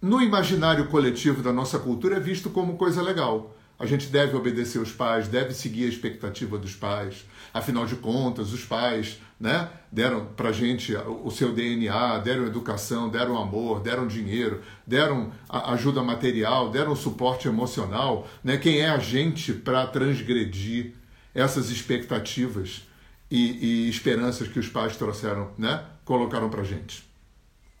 no 0.00 0.20
imaginário 0.20 0.88
coletivo 0.88 1.42
da 1.42 1.52
nossa 1.52 1.78
cultura 1.78 2.16
é 2.16 2.20
visto 2.20 2.50
como 2.50 2.76
coisa 2.76 3.00
legal. 3.00 3.56
A 3.78 3.86
gente 3.86 4.08
deve 4.08 4.36
obedecer 4.36 4.78
os 4.78 4.92
pais, 4.92 5.26
deve 5.26 5.54
seguir 5.54 5.86
a 5.86 5.88
expectativa 5.88 6.58
dos 6.58 6.74
pais. 6.74 7.24
Afinal 7.52 7.86
de 7.86 7.96
contas, 7.96 8.52
os 8.52 8.64
pais 8.64 9.20
né, 9.40 9.68
deram 9.90 10.26
para 10.36 10.52
gente 10.52 10.94
o 10.94 11.30
seu 11.30 11.52
DNA, 11.52 12.18
deram 12.18 12.46
educação, 12.46 13.08
deram 13.08 13.36
amor, 13.36 13.80
deram 13.80 14.06
dinheiro, 14.06 14.60
deram 14.86 15.32
ajuda 15.48 16.02
material, 16.02 16.70
deram 16.70 16.94
suporte 16.94 17.48
emocional. 17.48 18.28
Né? 18.44 18.56
Quem 18.56 18.80
é 18.80 18.88
a 18.88 18.98
gente 18.98 19.52
para 19.52 19.86
transgredir 19.86 20.92
essas 21.34 21.70
expectativas 21.70 22.86
e, 23.30 23.86
e, 23.86 23.88
esperanças 23.88 24.46
que 24.46 24.60
os 24.60 24.68
pais 24.68 24.96
trouxeram, 24.96 25.50
né, 25.58 25.82
colocaram 26.04 26.48
para 26.48 26.60
a 26.60 26.64
gente? 26.64 27.11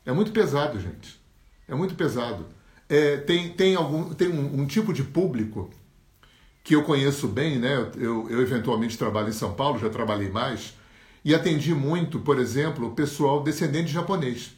É 0.04 0.12
muito 0.12 0.32
pesado, 0.32 0.80
gente. 0.80 1.20
É 1.68 1.74
muito 1.74 1.94
pesado. 1.94 2.46
É, 2.88 3.18
tem, 3.18 3.50
tem, 3.50 3.74
algum, 3.74 4.12
tem 4.12 4.28
um, 4.28 4.62
um 4.62 4.66
tipo 4.66 4.92
de 4.92 5.02
público 5.02 5.70
que 6.62 6.74
eu 6.74 6.84
conheço 6.84 7.26
bem, 7.28 7.58
né? 7.58 7.90
Eu, 7.96 8.28
eu 8.30 8.40
eventualmente 8.40 8.98
trabalho 8.98 9.28
em 9.28 9.32
São 9.32 9.54
Paulo, 9.54 9.78
já 9.78 9.88
trabalhei 9.88 10.30
mais, 10.30 10.74
e 11.24 11.34
atendi 11.34 11.74
muito, 11.74 12.20
por 12.20 12.38
exemplo, 12.38 12.88
o 12.88 12.94
pessoal 12.94 13.42
descendente 13.42 13.86
de 13.86 13.94
japonês. 13.94 14.52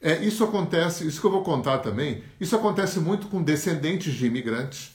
É, 0.00 0.18
isso 0.24 0.42
acontece, 0.42 1.06
isso 1.06 1.20
que 1.20 1.26
eu 1.26 1.30
vou 1.30 1.44
contar 1.44 1.78
também, 1.78 2.24
isso 2.40 2.56
acontece 2.56 2.98
muito 2.98 3.28
com 3.28 3.40
descendentes 3.40 4.12
de 4.14 4.26
imigrantes, 4.26 4.90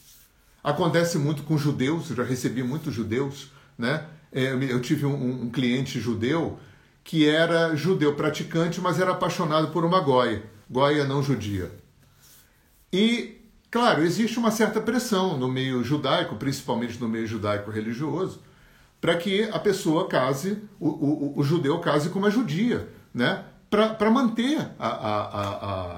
acontece 0.61 1.17
muito 1.17 1.43
com 1.43 1.57
judeus, 1.57 2.09
eu 2.09 2.17
já 2.17 2.23
recebi 2.23 2.61
muitos 2.61 2.93
judeus, 2.93 3.49
né? 3.77 4.05
É, 4.33 4.51
eu 4.51 4.81
tive 4.81 5.05
um, 5.05 5.43
um, 5.43 5.49
cliente 5.49 6.01
judeu 6.01 6.59
que 7.07 7.27
era 7.27 7.73
judeu 7.73 8.13
praticante, 8.15 8.79
mas 8.79 8.99
era 8.99 9.13
apaixonado 9.13 9.69
por 9.69 9.83
uma 9.83 9.99
goia, 9.99 10.43
goia 10.69 11.05
não 11.05 11.23
judia. 11.23 11.71
E 12.91 13.37
Claro, 13.69 14.01
existe 14.01 14.39
uma 14.39 14.49
certa 14.49 14.79
pressão 14.79 15.37
no 15.37 15.47
meio 15.47 15.83
judaico, 15.83 16.35
principalmente 16.37 16.99
no 16.99 17.09
meio 17.09 17.27
judaico 17.27 17.69
religioso, 17.69 18.41
para 19.01 19.15
que 19.17 19.43
a 19.43 19.59
pessoa 19.59 20.07
case, 20.07 20.57
o, 20.79 20.87
o, 20.87 21.39
o, 21.39 21.43
judeu 21.43 21.79
case 21.79 22.09
com 22.09 22.17
uma 22.17 22.31
judia, 22.31 22.87
né? 23.13 23.43
para 23.69 24.09
manter 24.09 24.57
a, 24.79 24.87
a, 24.87 25.21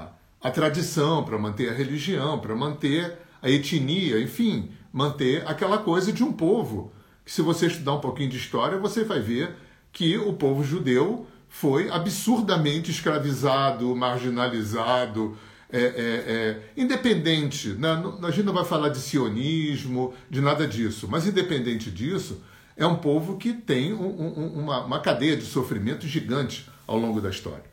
a, 0.04 0.10
a 0.42 0.52
tradição, 0.52 1.24
para 1.24 1.38
manter 1.38 1.70
a 1.70 1.74
religião, 1.74 2.40
para 2.40 2.56
manter 2.56 3.20
a 3.42 3.50
etnia, 3.50 4.20
enfim, 4.20 4.72
manter 4.92 5.48
aquela 5.48 5.78
coisa 5.78 6.12
de 6.12 6.24
um 6.24 6.34
povo. 6.34 6.92
Que 7.24 7.32
se 7.32 7.44
você 7.44 7.68
estudar 7.68 7.94
um 7.94 8.02
pouquinho 8.02 8.30
de 8.30 8.38
história, 8.38 8.80
você 8.80 9.04
vai 9.04 9.20
ver 9.20 9.56
que 9.92 10.18
o 10.18 10.34
povo 10.34 10.64
judeu 10.64 11.28
foi 11.50 11.90
absurdamente 11.90 12.92
escravizado, 12.92 13.96
marginalizado, 13.96 15.38
é, 15.72 15.82
é, 15.82 15.84
é, 15.86 16.60
independente, 16.76 17.70
né? 17.70 17.90
a 18.24 18.32
gente 18.32 18.46
não 18.46 18.54
vai 18.54 18.66
falar 18.66 18.90
de 18.90 19.00
sionismo, 19.00 20.14
de 20.30 20.42
nada 20.42 20.68
disso, 20.68 21.08
mas 21.08 21.28
independente 21.28 21.92
disso, 21.92 22.42
é 22.76 22.86
um 22.88 22.96
povo 22.96 23.38
que 23.38 23.54
tem 23.54 23.94
um, 23.94 24.08
um, 24.08 24.46
uma, 24.62 24.86
uma, 24.86 25.00
cadeia 25.00 25.36
de 25.36 25.44
sofrimento 25.44 26.08
gigante 26.08 26.68
ao 26.88 26.98
longo 26.98 27.22
da 27.22 27.30
história. 27.30 27.66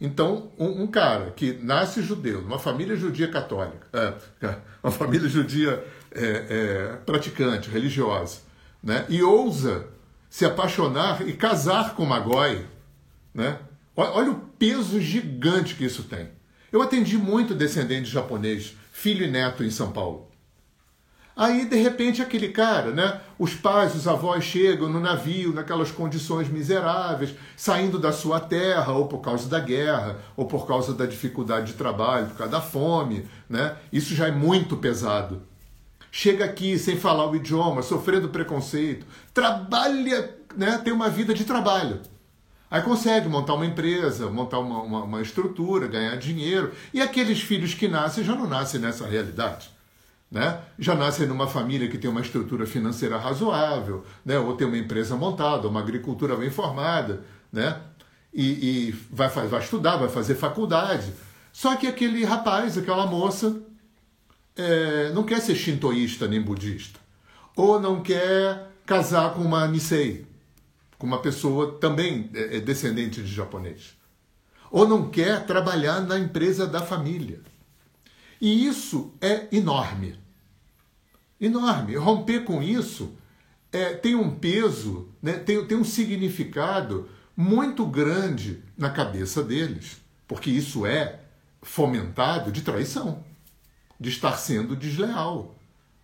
Então, 0.00 0.50
um, 0.58 0.82
um 0.82 0.86
cara 0.88 1.30
que 1.30 1.52
nasce 1.52 2.02
judeu, 2.02 2.42
numa 2.42 2.58
família 2.58 2.96
judia 2.96 3.28
católica, 3.28 3.86
é, 3.92 4.46
é, 4.46 4.56
uma 4.82 4.90
família 4.90 5.28
judia 5.28 5.84
é, 6.10 6.96
praticante, 7.06 7.70
religiosa, 7.70 8.40
né? 8.82 9.04
e 9.08 9.22
ousa 9.22 9.86
se 10.32 10.46
apaixonar 10.46 11.28
e 11.28 11.34
casar 11.34 11.94
com 11.94 12.02
uma 12.02 12.18
goi, 12.18 12.64
né? 13.34 13.58
olha 13.94 14.30
o 14.30 14.40
peso 14.58 14.98
gigante 14.98 15.74
que 15.74 15.84
isso 15.84 16.04
tem. 16.04 16.30
Eu 16.72 16.80
atendi 16.80 17.18
muito 17.18 17.54
descendente 17.54 18.08
japonês, 18.08 18.74
filho 18.90 19.26
e 19.26 19.30
neto 19.30 19.62
em 19.62 19.70
São 19.70 19.92
Paulo. 19.92 20.30
Aí, 21.36 21.66
de 21.66 21.76
repente, 21.76 22.22
aquele 22.22 22.48
cara, 22.48 22.92
né? 22.92 23.20
Os 23.38 23.52
pais, 23.52 23.94
os 23.94 24.08
avós 24.08 24.42
chegam 24.42 24.88
no 24.88 25.00
navio, 25.00 25.52
naquelas 25.52 25.90
condições 25.90 26.48
miseráveis, 26.48 27.34
saindo 27.54 27.98
da 27.98 28.10
sua 28.10 28.40
terra, 28.40 28.94
ou 28.94 29.08
por 29.08 29.18
causa 29.18 29.50
da 29.50 29.60
guerra, 29.60 30.16
ou 30.34 30.46
por 30.46 30.66
causa 30.66 30.94
da 30.94 31.04
dificuldade 31.04 31.72
de 31.72 31.78
trabalho, 31.78 32.28
por 32.28 32.38
causa 32.38 32.52
da 32.52 32.60
fome, 32.62 33.28
né? 33.50 33.76
Isso 33.92 34.14
já 34.14 34.28
é 34.28 34.32
muito 34.32 34.78
pesado. 34.78 35.42
Chega 36.14 36.44
aqui 36.44 36.78
sem 36.78 36.94
falar 36.94 37.26
o 37.26 37.34
idioma, 37.34 37.80
sofrendo 37.80 38.28
preconceito, 38.28 39.06
trabalha, 39.32 40.36
né? 40.54 40.76
Tem 40.84 40.92
uma 40.92 41.08
vida 41.08 41.32
de 41.32 41.42
trabalho. 41.42 42.02
Aí 42.70 42.82
consegue 42.82 43.30
montar 43.30 43.54
uma 43.54 43.64
empresa, 43.64 44.28
montar 44.28 44.58
uma, 44.58 44.82
uma, 44.82 45.04
uma, 45.04 45.22
estrutura, 45.22 45.86
ganhar 45.86 46.14
dinheiro. 46.16 46.70
E 46.92 47.00
aqueles 47.00 47.40
filhos 47.40 47.72
que 47.72 47.88
nascem 47.88 48.22
já 48.22 48.34
não 48.34 48.46
nascem 48.46 48.78
nessa 48.78 49.06
realidade. 49.06 49.70
né? 50.30 50.60
já 50.78 50.94
nascem 50.94 51.26
numa 51.26 51.46
família 51.46 51.88
que 51.88 51.96
tem 51.96 52.10
uma 52.10 52.20
estrutura 52.20 52.66
financeira 52.66 53.16
razoável, 53.16 54.04
né? 54.22 54.38
ou 54.38 54.54
tem 54.54 54.66
uma 54.66 54.78
empresa 54.78 55.16
montada, 55.16 55.66
uma 55.66 55.80
agricultura 55.80 56.36
bem 56.36 56.50
formada, 56.50 57.24
né? 57.50 57.80
e, 58.34 58.88
e 58.88 58.90
vai, 59.10 59.28
vai 59.28 59.60
estudar, 59.60 59.96
vai 59.96 60.10
fazer 60.10 60.34
faculdade. 60.34 61.10
Só 61.54 61.74
que 61.76 61.86
aquele 61.86 62.22
rapaz, 62.22 62.76
aquela 62.76 63.06
moça, 63.06 63.62
é, 64.56 65.12
não 65.12 65.24
quer 65.24 65.40
ser 65.40 65.54
shintoísta 65.54 66.28
nem 66.28 66.40
budista, 66.40 67.00
ou 67.56 67.80
não 67.80 68.02
quer 68.02 68.70
casar 68.84 69.34
com 69.34 69.42
uma 69.42 69.66
Nisei, 69.66 70.26
com 70.98 71.06
uma 71.06 71.20
pessoa 71.20 71.78
também 71.78 72.30
é, 72.34 72.56
é 72.56 72.60
descendente 72.60 73.22
de 73.22 73.32
japonês, 73.32 73.96
ou 74.70 74.86
não 74.86 75.10
quer 75.10 75.44
trabalhar 75.46 76.00
na 76.00 76.18
empresa 76.18 76.66
da 76.66 76.80
família. 76.80 77.40
E 78.40 78.66
isso 78.66 79.14
é 79.20 79.46
enorme. 79.52 80.18
Enorme. 81.40 81.96
Romper 81.96 82.44
com 82.44 82.62
isso 82.62 83.12
é, 83.70 83.94
tem 83.94 84.14
um 84.14 84.30
peso, 84.30 85.08
né, 85.22 85.34
tem, 85.34 85.64
tem 85.66 85.76
um 85.76 85.84
significado 85.84 87.08
muito 87.36 87.86
grande 87.86 88.62
na 88.76 88.90
cabeça 88.90 89.42
deles, 89.42 90.00
porque 90.26 90.50
isso 90.50 90.84
é 90.84 91.20
fomentado 91.62 92.50
de 92.50 92.62
traição, 92.62 93.24
de 94.02 94.08
estar 94.08 94.36
sendo 94.36 94.74
desleal, 94.74 95.56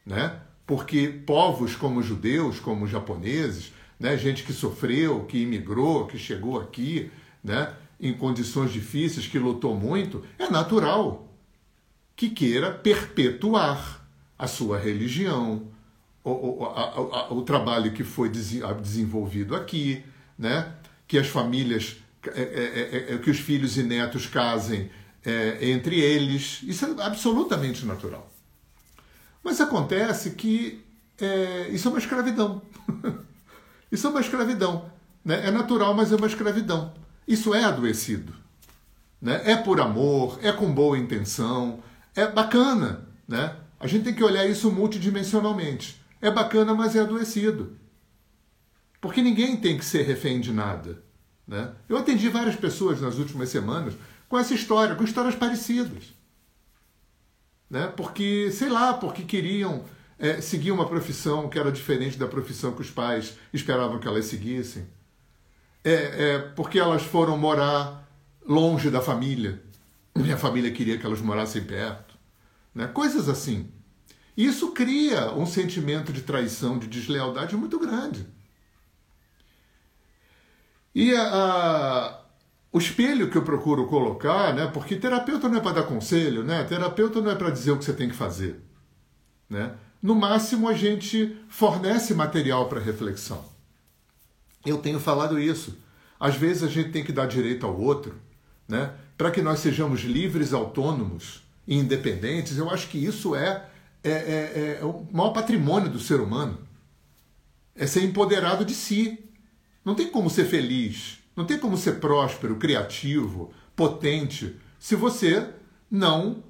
né? 0.06 0.40
Porque 0.64 1.08
povos 1.08 1.74
como 1.74 2.02
judeus, 2.02 2.60
como 2.60 2.86
japoneses, 2.86 3.72
né, 3.98 4.16
gente 4.16 4.44
que 4.44 4.52
sofreu, 4.52 5.24
que 5.24 5.42
imigrou, 5.42 6.06
que 6.06 6.16
chegou 6.16 6.60
aqui, 6.60 7.10
né, 7.42 7.74
em 8.00 8.14
condições 8.14 8.72
difíceis, 8.72 9.26
que 9.26 9.38
lutou 9.38 9.74
muito, 9.74 10.24
é 10.38 10.48
natural 10.48 11.28
que 12.14 12.30
queira 12.30 12.70
perpetuar 12.70 14.06
a 14.38 14.46
sua 14.46 14.78
religião, 14.78 15.66
o, 16.22 16.30
o, 16.30 16.64
a, 16.64 17.32
o 17.32 17.42
trabalho 17.42 17.92
que 17.92 18.04
foi 18.04 18.28
desenvolvido 18.28 19.56
aqui, 19.56 20.04
né? 20.38 20.72
que 21.08 21.18
as 21.18 21.26
famílias, 21.26 21.96
é, 22.34 22.42
é, 22.42 23.14
é, 23.14 23.18
que 23.18 23.30
os 23.30 23.40
filhos 23.40 23.76
e 23.76 23.82
netos 23.82 24.26
casem 24.26 24.90
entre 25.60 26.00
eles. 26.00 26.60
Isso 26.62 26.84
é 26.84 27.02
absolutamente 27.02 27.84
natural. 27.84 28.30
Mas 29.42 29.60
acontece 29.60 30.30
que 30.32 30.84
isso 31.72 31.88
é 31.88 31.90
uma 31.90 31.98
escravidão. 31.98 32.62
isso 33.90 34.06
é 34.06 34.10
uma 34.10 34.20
escravidão. 34.20 34.90
Né? 35.24 35.46
É 35.46 35.50
natural, 35.50 35.94
mas 35.94 36.12
é 36.12 36.16
uma 36.16 36.26
escravidão. 36.26 36.92
Isso 37.26 37.54
é 37.54 37.64
adoecido. 37.64 38.32
Né? 39.20 39.42
É 39.44 39.56
por 39.56 39.80
amor, 39.80 40.38
é 40.42 40.52
com 40.52 40.72
boa 40.72 40.96
intenção, 40.96 41.82
é 42.14 42.26
bacana. 42.26 43.06
Né? 43.26 43.54
A 43.78 43.86
gente 43.86 44.04
tem 44.04 44.14
que 44.14 44.24
olhar 44.24 44.46
isso 44.46 44.70
multidimensionalmente. 44.72 46.00
É 46.20 46.30
bacana, 46.30 46.74
mas 46.74 46.96
é 46.96 47.00
adoecido. 47.00 47.76
Porque 49.00 49.22
ninguém 49.22 49.56
tem 49.56 49.78
que 49.78 49.84
ser 49.84 50.02
refém 50.02 50.40
de 50.40 50.52
nada. 50.52 51.02
Né? 51.46 51.70
Eu 51.88 51.96
atendi 51.96 52.28
várias 52.28 52.56
pessoas 52.56 53.00
nas 53.00 53.18
últimas 53.18 53.48
semanas 53.48 53.94
com 54.28 54.38
essa 54.38 54.54
história, 54.54 54.94
com 54.94 55.04
histórias 55.04 55.34
parecidas. 55.34 56.14
Né? 57.70 57.86
Porque, 57.88 58.50
sei 58.50 58.68
lá, 58.68 58.94
porque 58.94 59.22
queriam 59.22 59.84
é, 60.18 60.40
seguir 60.40 60.72
uma 60.72 60.86
profissão 60.86 61.48
que 61.48 61.58
era 61.58 61.72
diferente 61.72 62.18
da 62.18 62.26
profissão 62.26 62.72
que 62.72 62.82
os 62.82 62.90
pais 62.90 63.36
esperavam 63.52 63.98
que 63.98 64.08
elas 64.08 64.26
seguissem. 64.26 64.86
É, 65.84 65.92
é, 65.92 66.38
porque 66.38 66.78
elas 66.78 67.02
foram 67.02 67.38
morar 67.38 68.06
longe 68.46 68.90
da 68.90 69.00
família. 69.00 69.62
E 70.16 70.32
a 70.32 70.36
família 70.36 70.72
queria 70.72 70.98
que 70.98 71.06
elas 71.06 71.20
morassem 71.20 71.62
perto. 71.62 72.16
Né? 72.74 72.86
Coisas 72.88 73.28
assim. 73.28 73.70
Isso 74.36 74.72
cria 74.72 75.32
um 75.32 75.46
sentimento 75.46 76.12
de 76.12 76.22
traição, 76.22 76.78
de 76.78 76.86
deslealdade 76.86 77.56
muito 77.56 77.78
grande. 77.78 78.26
E 80.94 81.14
a, 81.14 82.20
o 82.70 82.78
espelho 82.78 83.30
que 83.30 83.36
eu 83.36 83.42
procuro 83.42 83.86
colocar, 83.86 84.54
né, 84.54 84.66
porque 84.72 84.96
terapeuta 84.96 85.48
não 85.48 85.58
é 85.58 85.60
para 85.60 85.80
dar 85.80 85.82
conselho, 85.84 86.44
né, 86.44 86.64
terapeuta 86.64 87.20
não 87.20 87.30
é 87.30 87.34
para 87.34 87.50
dizer 87.50 87.70
o 87.72 87.78
que 87.78 87.84
você 87.84 87.92
tem 87.92 88.08
que 88.08 88.14
fazer. 88.14 88.60
Né? 89.48 89.74
No 90.02 90.14
máximo, 90.14 90.68
a 90.68 90.74
gente 90.74 91.36
fornece 91.48 92.14
material 92.14 92.68
para 92.68 92.80
reflexão. 92.80 93.44
Eu 94.64 94.78
tenho 94.78 95.00
falado 95.00 95.40
isso. 95.40 95.76
Às 96.20 96.36
vezes 96.36 96.62
a 96.62 96.68
gente 96.68 96.90
tem 96.90 97.04
que 97.04 97.12
dar 97.12 97.26
direito 97.26 97.64
ao 97.64 97.80
outro, 97.80 98.14
né? 98.68 98.92
para 99.16 99.30
que 99.30 99.40
nós 99.40 99.60
sejamos 99.60 100.02
livres, 100.02 100.52
autônomos 100.52 101.42
e 101.66 101.76
independentes. 101.76 102.58
Eu 102.58 102.68
acho 102.70 102.88
que 102.88 103.02
isso 103.02 103.34
é, 103.34 103.66
é, 104.04 104.10
é, 104.10 104.78
é 104.80 104.84
o 104.84 105.06
maior 105.10 105.30
patrimônio 105.30 105.88
do 105.88 105.98
ser 105.98 106.20
humano. 106.20 106.58
É 107.74 107.86
ser 107.86 108.04
empoderado 108.04 108.64
de 108.64 108.74
si, 108.74 109.18
não 109.84 109.94
tem 109.94 110.08
como 110.10 110.28
ser 110.28 110.44
feliz, 110.44 111.17
não 111.38 111.44
tem 111.44 111.56
como 111.56 111.76
ser 111.76 112.00
próspero, 112.00 112.56
criativo, 112.56 113.54
potente, 113.76 114.58
se 114.76 114.96
você 114.96 115.48
não 115.88 116.42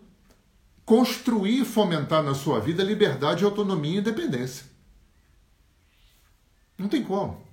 construir 0.82 1.60
e 1.60 1.64
fomentar 1.66 2.22
na 2.22 2.32
sua 2.32 2.58
vida 2.58 2.82
liberdade, 2.82 3.44
autonomia 3.44 3.96
e 3.96 3.98
independência. 3.98 4.64
Não 6.78 6.88
tem 6.88 7.04
como. 7.04 7.46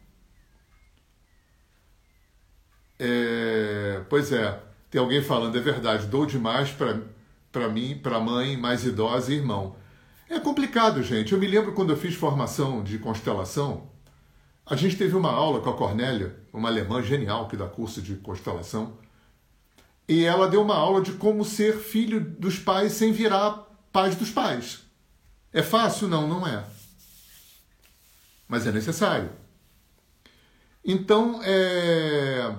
É, 2.97 4.01
pois 4.09 4.31
é, 4.31 4.57
tem 4.89 5.01
alguém 5.01 5.21
falando, 5.21 5.57
é 5.57 5.61
verdade, 5.61 6.07
dou 6.07 6.25
demais 6.25 6.71
para 6.71 7.67
mim, 7.67 7.99
para 8.01 8.17
mãe, 8.17 8.55
mais 8.55 8.85
idosa 8.85 9.33
e 9.33 9.35
irmão. 9.35 9.75
É 10.29 10.39
complicado, 10.39 11.03
gente. 11.03 11.33
Eu 11.33 11.37
me 11.37 11.47
lembro 11.47 11.73
quando 11.73 11.89
eu 11.89 11.97
fiz 11.97 12.15
formação 12.15 12.81
de 12.81 12.97
constelação, 12.97 13.93
a 14.65 14.75
gente 14.75 14.97
teve 14.97 15.15
uma 15.15 15.31
aula 15.31 15.61
com 15.61 15.69
a 15.69 15.77
Cornélia, 15.77 16.35
uma 16.51 16.69
alemã 16.69 17.01
genial 17.01 17.47
que 17.47 17.55
dá 17.55 17.67
curso 17.67 18.01
de 18.01 18.15
constelação, 18.15 18.97
e 20.07 20.23
ela 20.23 20.49
deu 20.49 20.61
uma 20.61 20.75
aula 20.75 21.01
de 21.01 21.13
como 21.13 21.45
ser 21.45 21.77
filho 21.77 22.19
dos 22.19 22.57
pais 22.57 22.93
sem 22.93 23.11
virar 23.11 23.65
pais 23.91 24.15
dos 24.15 24.29
pais. 24.31 24.81
É 25.53 25.61
fácil? 25.61 26.07
Não, 26.07 26.27
não 26.27 26.45
é. 26.47 26.63
Mas 28.47 28.67
é 28.67 28.71
necessário. 28.71 29.29
Então, 30.83 31.41
é... 31.43 32.55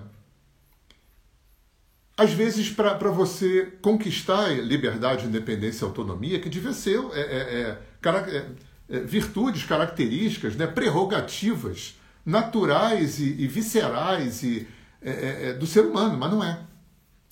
às 2.17 2.33
vezes, 2.33 2.71
para 2.71 3.11
você 3.11 3.67
conquistar 3.81 4.49
liberdade, 4.49 5.27
independência 5.27 5.85
e 5.85 5.89
autonomia, 5.89 6.41
que 6.41 6.49
devia 6.49 6.73
ser 6.73 6.99
é, 7.13 7.21
é, 7.21 7.61
é, 7.61 8.37
é 8.37 8.51
virtudes, 8.89 9.65
características, 9.65 10.57
né, 10.57 10.67
prerrogativas 10.67 11.97
naturais 12.25 13.19
e, 13.21 13.43
e 13.43 13.47
viscerais 13.47 14.43
e, 14.43 14.67
é, 15.03 15.51
é, 15.51 15.53
do 15.55 15.67
ser 15.67 15.85
humano, 15.85 16.17
mas 16.19 16.31
não 16.31 16.43
é. 16.43 16.61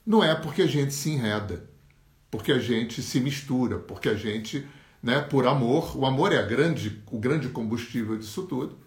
Não 0.07 0.23
é 0.23 0.35
porque 0.35 0.63
a 0.63 0.67
gente 0.67 0.93
se 0.93 1.11
enreda, 1.11 1.69
porque 2.31 2.53
a 2.53 2.59
gente 2.59 3.03
se 3.03 3.21
mistura, 3.21 3.79
porque 3.79 4.09
a 4.09 4.15
gente, 4.15 4.67
né, 5.03 5.21
por 5.21 5.47
amor, 5.47 5.97
o 5.97 6.05
amor 6.05 6.33
é 6.33 6.43
grande, 6.47 7.03
o 7.11 7.19
grande 7.19 7.49
combustível 7.49 8.17
disso 8.17 8.43
tudo, 8.43 8.79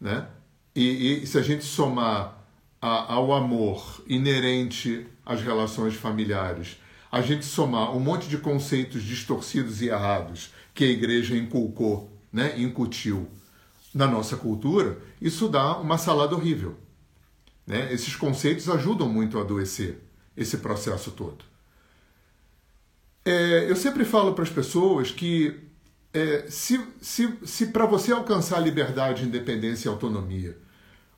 né? 0.00 0.28
E, 0.74 1.22
e 1.22 1.26
se 1.26 1.38
a 1.38 1.42
gente 1.42 1.64
somar 1.64 2.46
a, 2.80 3.14
ao 3.14 3.32
amor 3.32 4.04
inerente 4.06 5.06
às 5.24 5.42
relações 5.42 5.94
familiares, 5.94 6.78
a 7.10 7.20
gente 7.20 7.44
somar 7.44 7.96
um 7.96 8.00
monte 8.00 8.28
de 8.28 8.38
conceitos 8.38 9.02
distorcidos 9.02 9.80
e 9.82 9.88
errados 9.88 10.52
que 10.74 10.84
a 10.84 10.88
igreja 10.88 11.36
inculcou, 11.36 12.10
né, 12.32 12.58
incutiu 12.58 13.28
na 13.94 14.06
nossa 14.06 14.36
cultura, 14.36 14.98
isso 15.20 15.48
dá 15.48 15.78
uma 15.78 15.96
salada 15.96 16.34
horrível. 16.34 16.76
Né? 17.66 17.92
Esses 17.92 18.14
conceitos 18.14 18.68
ajudam 18.68 19.08
muito 19.08 19.38
a 19.38 19.40
adoecer 19.40 19.98
esse 20.36 20.58
processo 20.58 21.10
todo. 21.10 21.44
É, 23.24 23.68
eu 23.68 23.74
sempre 23.74 24.04
falo 24.04 24.34
para 24.34 24.44
as 24.44 24.50
pessoas 24.50 25.10
que 25.10 25.58
é, 26.12 26.46
se, 26.48 26.80
se, 27.00 27.36
se 27.44 27.66
para 27.66 27.86
você 27.86 28.12
alcançar 28.12 28.60
liberdade, 28.60 29.24
independência 29.24 29.88
e 29.88 29.92
autonomia, 29.92 30.56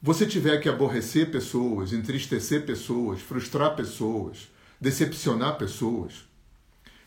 você 0.01 0.25
tiver 0.25 0.59
que 0.59 0.69
aborrecer 0.69 1.31
pessoas, 1.31 1.93
entristecer 1.93 2.65
pessoas, 2.65 3.21
frustrar 3.21 3.75
pessoas, 3.75 4.49
decepcionar 4.81 5.59
pessoas, 5.59 6.29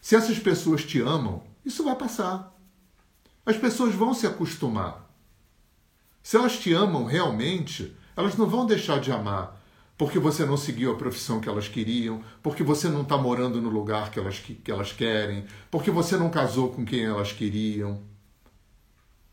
se 0.01 0.15
essas 0.15 0.39
pessoas 0.39 0.83
te 0.83 0.99
amam, 0.99 1.43
isso 1.63 1.83
vai 1.83 1.95
passar. 1.95 2.57
As 3.45 3.57
pessoas 3.57 3.93
vão 3.93 4.13
se 4.13 4.25
acostumar. 4.25 5.09
Se 6.23 6.37
elas 6.37 6.57
te 6.57 6.73
amam 6.73 7.05
realmente, 7.05 7.95
elas 8.15 8.35
não 8.35 8.47
vão 8.47 8.65
deixar 8.65 8.99
de 8.99 9.11
amar 9.11 9.61
porque 10.01 10.17
você 10.17 10.43
não 10.47 10.57
seguiu 10.57 10.91
a 10.91 10.97
profissão 10.97 11.39
que 11.39 11.47
elas 11.47 11.67
queriam, 11.67 12.23
porque 12.41 12.63
você 12.63 12.89
não 12.89 13.03
está 13.03 13.15
morando 13.15 13.61
no 13.61 13.69
lugar 13.69 14.09
que 14.09 14.17
elas, 14.17 14.39
que, 14.39 14.55
que 14.55 14.71
elas 14.71 14.91
querem, 14.91 15.45
porque 15.69 15.91
você 15.91 16.17
não 16.17 16.27
casou 16.27 16.71
com 16.71 16.83
quem 16.83 17.05
elas 17.05 17.31
queriam, 17.31 18.01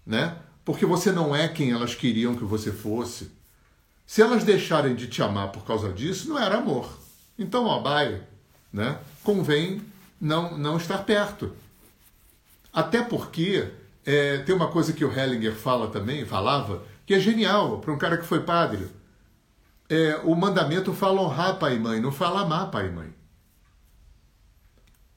né? 0.04 0.36
Porque 0.66 0.84
você 0.84 1.10
não 1.10 1.34
é 1.34 1.48
quem 1.48 1.70
elas 1.70 1.94
queriam 1.94 2.34
que 2.34 2.44
você 2.44 2.70
fosse. 2.70 3.30
Se 4.04 4.20
elas 4.20 4.44
deixarem 4.44 4.94
de 4.94 5.06
te 5.06 5.22
amar 5.22 5.52
por 5.52 5.64
causa 5.64 5.90
disso, 5.90 6.28
não 6.28 6.38
era 6.38 6.58
amor. 6.58 6.98
Então, 7.38 7.66
ó, 7.66 7.80
bye, 7.80 8.22
né? 8.72 8.98
Convém 9.22 9.80
não, 10.20 10.58
não 10.58 10.76
estar 10.76 10.98
perto. 10.98 11.52
Até 12.72 13.02
porque 13.02 13.70
é, 14.04 14.38
tem 14.38 14.54
uma 14.54 14.68
coisa 14.68 14.92
que 14.92 15.04
o 15.04 15.12
Hellinger 15.12 15.54
fala 15.54 15.88
também, 15.88 16.24
falava, 16.24 16.82
que 17.06 17.14
é 17.14 17.20
genial 17.20 17.78
para 17.78 17.92
um 17.92 17.98
cara 17.98 18.16
que 18.18 18.26
foi 18.26 18.42
padre. 18.42 18.88
É, 19.88 20.16
o 20.24 20.34
mandamento 20.34 20.92
fala 20.92 21.22
honrar 21.22 21.58
pai 21.58 21.76
e 21.76 21.78
mãe, 21.78 22.00
não 22.00 22.12
fala 22.12 22.42
amar 22.42 22.70
pai 22.70 22.88
e 22.88 22.90
mãe. 22.90 23.14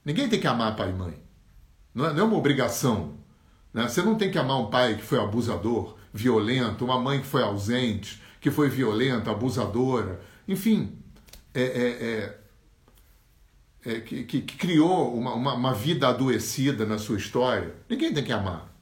Ninguém 0.04 0.28
tem 0.28 0.40
que 0.40 0.46
amar 0.46 0.74
pai 0.76 0.90
e 0.90 0.94
mãe. 0.94 1.22
Não 1.94 2.06
é, 2.06 2.12
não 2.12 2.20
é 2.20 2.24
uma 2.24 2.36
obrigação. 2.36 3.14
Né? 3.72 3.88
Você 3.88 4.02
não 4.02 4.14
tem 4.16 4.30
que 4.30 4.38
amar 4.38 4.60
um 4.60 4.70
pai 4.70 4.96
que 4.96 5.02
foi 5.02 5.18
abusador, 5.18 5.96
violento, 6.12 6.84
uma 6.84 6.98
mãe 6.98 7.20
que 7.20 7.26
foi 7.26 7.42
ausente, 7.42 8.22
que 8.40 8.50
foi 8.50 8.68
violenta, 8.68 9.30
abusadora, 9.30 10.20
enfim, 10.48 10.98
é, 11.54 11.62
é, 11.62 12.40
é, 13.90 13.94
é 13.94 14.00
que, 14.00 14.24
que, 14.24 14.56
criou 14.56 15.14
uma, 15.14 15.34
uma, 15.34 15.54
uma, 15.54 15.74
vida 15.74 16.08
adoecida 16.08 16.86
na 16.86 16.98
sua 16.98 17.16
história. 17.16 17.74
Ninguém 17.88 18.12
tem 18.12 18.24
que 18.24 18.32
amar. 18.32 18.72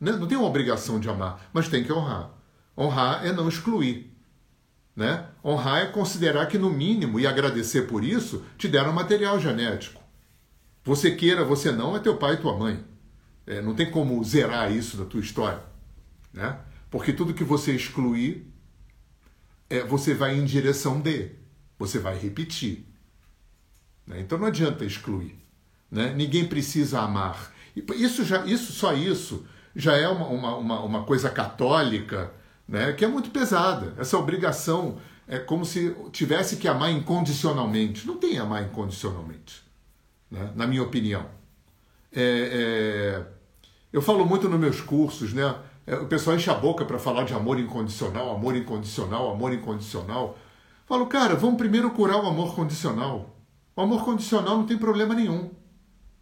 Né? 0.00 0.12
Não 0.12 0.26
tem 0.26 0.36
uma 0.36 0.46
obrigação 0.46 0.98
de 1.00 1.08
amar, 1.08 1.48
mas 1.52 1.68
tem 1.68 1.84
que 1.84 1.92
honrar. 1.92 2.30
Honrar 2.76 3.24
é 3.26 3.32
não 3.32 3.48
excluir. 3.48 4.12
Né? 4.94 5.26
Honrar 5.44 5.82
é 5.82 5.86
considerar 5.86 6.46
que, 6.46 6.58
no 6.58 6.70
mínimo, 6.70 7.20
e 7.20 7.26
agradecer 7.26 7.82
por 7.82 8.02
isso, 8.02 8.44
te 8.56 8.66
deram 8.66 8.92
material 8.92 9.38
genético. 9.38 10.02
Você 10.84 11.10
queira, 11.10 11.44
você 11.44 11.72
não, 11.72 11.96
é 11.96 11.98
teu 11.98 12.16
pai 12.16 12.34
e 12.34 12.38
tua 12.38 12.56
mãe. 12.56 12.82
É, 13.46 13.60
não 13.60 13.74
tem 13.74 13.90
como 13.90 14.22
zerar 14.24 14.72
isso 14.72 14.96
da 14.96 15.04
tua 15.04 15.20
história. 15.20 15.62
Né? 16.32 16.58
Porque 16.90 17.12
tudo 17.12 17.34
que 17.34 17.44
você 17.44 17.72
excluir, 17.72 18.46
é, 19.68 19.82
você 19.82 20.14
vai 20.14 20.36
em 20.36 20.44
direção 20.44 21.00
de. 21.00 21.30
Você 21.78 21.98
vai 21.98 22.18
repetir. 22.18 22.86
Né? 24.06 24.20
Então 24.20 24.38
não 24.38 24.46
adianta 24.46 24.84
excluir. 24.84 25.36
Né? 25.90 26.12
Ninguém 26.14 26.46
precisa 26.46 27.00
amar. 27.00 27.52
Isso, 27.94 28.24
já, 28.24 28.44
isso 28.46 28.72
só 28.72 28.94
isso 28.94 29.46
já 29.74 29.94
é 29.94 30.08
uma, 30.08 30.26
uma, 30.26 30.56
uma, 30.56 30.80
uma 30.80 31.02
coisa 31.04 31.28
católica 31.28 32.32
né? 32.66 32.92
que 32.92 33.04
é 33.04 33.08
muito 33.08 33.30
pesada. 33.30 33.94
Essa 33.98 34.16
obrigação 34.18 34.98
é 35.28 35.38
como 35.38 35.64
se 35.64 35.94
tivesse 36.12 36.56
que 36.56 36.66
amar 36.66 36.90
incondicionalmente. 36.90 38.06
Não 38.06 38.16
tem 38.16 38.38
amar 38.38 38.64
incondicionalmente 38.64 39.62
né? 40.30 40.50
na 40.54 40.66
minha 40.66 40.82
opinião. 40.82 41.26
É, 42.12 43.22
é, 43.22 43.26
eu 43.92 44.00
falo 44.00 44.24
muito 44.24 44.48
nos 44.48 44.58
meus 44.58 44.80
cursos, 44.80 45.32
né? 45.32 45.54
É, 45.86 45.94
o 45.96 46.06
pessoal 46.06 46.34
enche 46.34 46.50
a 46.50 46.54
boca 46.54 46.84
para 46.84 46.98
falar 46.98 47.24
de 47.24 47.32
amor 47.32 47.60
incondicional, 47.60 48.34
amor 48.34 48.56
incondicional, 48.56 49.30
amor 49.30 49.52
incondicional. 49.52 50.36
Falo, 50.86 51.06
cara, 51.06 51.34
vamos 51.34 51.56
primeiro 51.56 51.90
curar 51.90 52.22
o 52.22 52.28
amor 52.28 52.54
condicional. 52.54 53.36
O 53.74 53.80
amor 53.80 54.04
condicional 54.04 54.56
não 54.56 54.66
tem 54.66 54.78
problema 54.78 55.16
nenhum. 55.16 55.50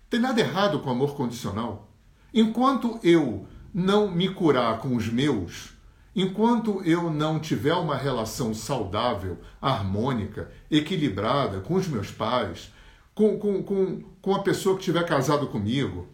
Tem 0.08 0.18
nada 0.18 0.40
errado 0.40 0.80
com 0.80 0.88
o 0.88 0.92
amor 0.92 1.14
condicional. 1.14 1.92
Enquanto 2.32 2.98
eu 3.02 3.46
não 3.74 4.10
me 4.10 4.30
curar 4.30 4.78
com 4.78 4.96
os 4.96 5.06
meus, 5.06 5.74
enquanto 6.16 6.80
eu 6.82 7.10
não 7.10 7.38
tiver 7.38 7.74
uma 7.74 7.94
relação 7.94 8.54
saudável, 8.54 9.38
harmônica, 9.60 10.50
equilibrada 10.70 11.60
com 11.60 11.74
os 11.74 11.86
meus 11.86 12.10
pais, 12.10 12.72
com, 13.14 13.38
com, 13.38 13.62
com, 13.62 14.02
com 14.22 14.34
a 14.34 14.42
pessoa 14.42 14.76
que 14.76 14.80
estiver 14.80 15.04
casado 15.04 15.46
comigo, 15.48 16.08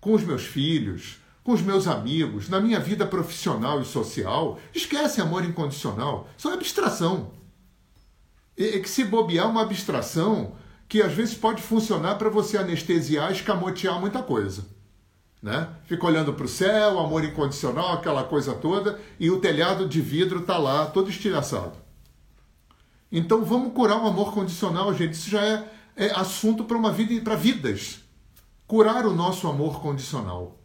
com 0.00 0.14
os 0.14 0.24
meus 0.24 0.46
filhos, 0.46 1.18
com 1.44 1.52
os 1.52 1.60
meus 1.60 1.86
amigos, 1.86 2.48
na 2.48 2.60
minha 2.60 2.80
vida 2.80 3.04
profissional 3.04 3.78
e 3.82 3.84
social, 3.84 4.58
esquece 4.74 5.20
amor 5.20 5.44
incondicional. 5.44 6.26
Isso 6.38 6.48
é 6.48 6.54
abstração. 6.54 7.38
É 8.62 8.78
que 8.78 8.88
se 8.88 9.04
bobear 9.04 9.48
uma 9.48 9.62
abstração 9.62 10.52
que 10.88 11.00
às 11.00 11.12
vezes 11.12 11.34
pode 11.34 11.62
funcionar 11.62 12.16
para 12.16 12.28
você 12.28 12.58
anestesiar, 12.58 13.32
escamotear 13.32 13.98
muita 14.00 14.22
coisa. 14.22 14.66
Né? 15.42 15.68
Fica 15.86 16.06
olhando 16.06 16.34
para 16.34 16.44
o 16.44 16.48
céu, 16.48 16.98
amor 16.98 17.24
incondicional, 17.24 17.94
aquela 17.94 18.24
coisa 18.24 18.52
toda, 18.54 19.00
e 19.18 19.30
o 19.30 19.40
telhado 19.40 19.88
de 19.88 20.00
vidro 20.00 20.40
está 20.40 20.58
lá, 20.58 20.86
todo 20.86 21.08
estilhaçado. 21.08 21.72
Então 23.10 23.44
vamos 23.44 23.72
curar 23.72 24.02
o 24.02 24.06
amor 24.06 24.34
condicional, 24.34 24.92
gente. 24.94 25.14
Isso 25.14 25.30
já 25.30 25.40
é 25.40 25.70
é 26.00 26.10
assunto 26.18 26.64
para 26.64 26.78
uma 26.78 26.90
vida 26.90 27.20
para 27.20 27.36
vidas. 27.36 28.00
Curar 28.66 29.04
o 29.04 29.14
nosso 29.14 29.46
amor 29.46 29.82
condicional. 29.82 30.58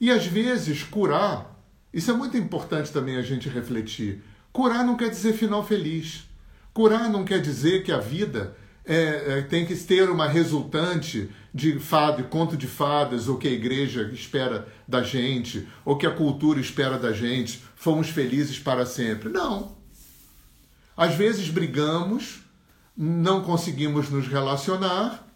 E 0.00 0.10
às 0.10 0.26
vezes 0.26 0.82
curar, 0.82 1.64
isso 1.92 2.10
é 2.10 2.14
muito 2.14 2.36
importante 2.36 2.90
também 2.90 3.16
a 3.16 3.22
gente 3.22 3.48
refletir. 3.48 4.22
Curar 4.52 4.84
não 4.84 4.96
quer 4.96 5.08
dizer 5.08 5.34
final 5.34 5.64
feliz. 5.64 6.28
Curar 6.72 7.10
não 7.10 7.24
quer 7.24 7.40
dizer 7.40 7.84
que 7.84 7.92
a 7.92 7.98
vida 7.98 8.56
é, 8.84 9.38
é, 9.38 9.42
tem 9.42 9.66
que 9.66 9.76
ter 9.76 10.08
uma 10.10 10.26
resultante 10.26 11.30
de 11.54 11.78
fado, 11.78 12.24
conto 12.24 12.56
de 12.56 12.66
fadas, 12.66 13.28
ou 13.28 13.36
que 13.36 13.46
a 13.46 13.52
igreja 13.52 14.10
espera 14.12 14.66
da 14.88 15.02
gente, 15.02 15.68
ou 15.84 15.96
que 15.96 16.06
a 16.06 16.14
cultura 16.14 16.58
espera 16.60 16.98
da 16.98 17.12
gente, 17.12 17.62
fomos 17.76 18.08
felizes 18.08 18.58
para 18.58 18.86
sempre. 18.86 19.28
Não. 19.28 19.76
Às 20.96 21.14
vezes 21.14 21.48
brigamos, 21.48 22.40
não 22.96 23.42
conseguimos 23.42 24.08
nos 24.08 24.26
relacionar 24.26 25.26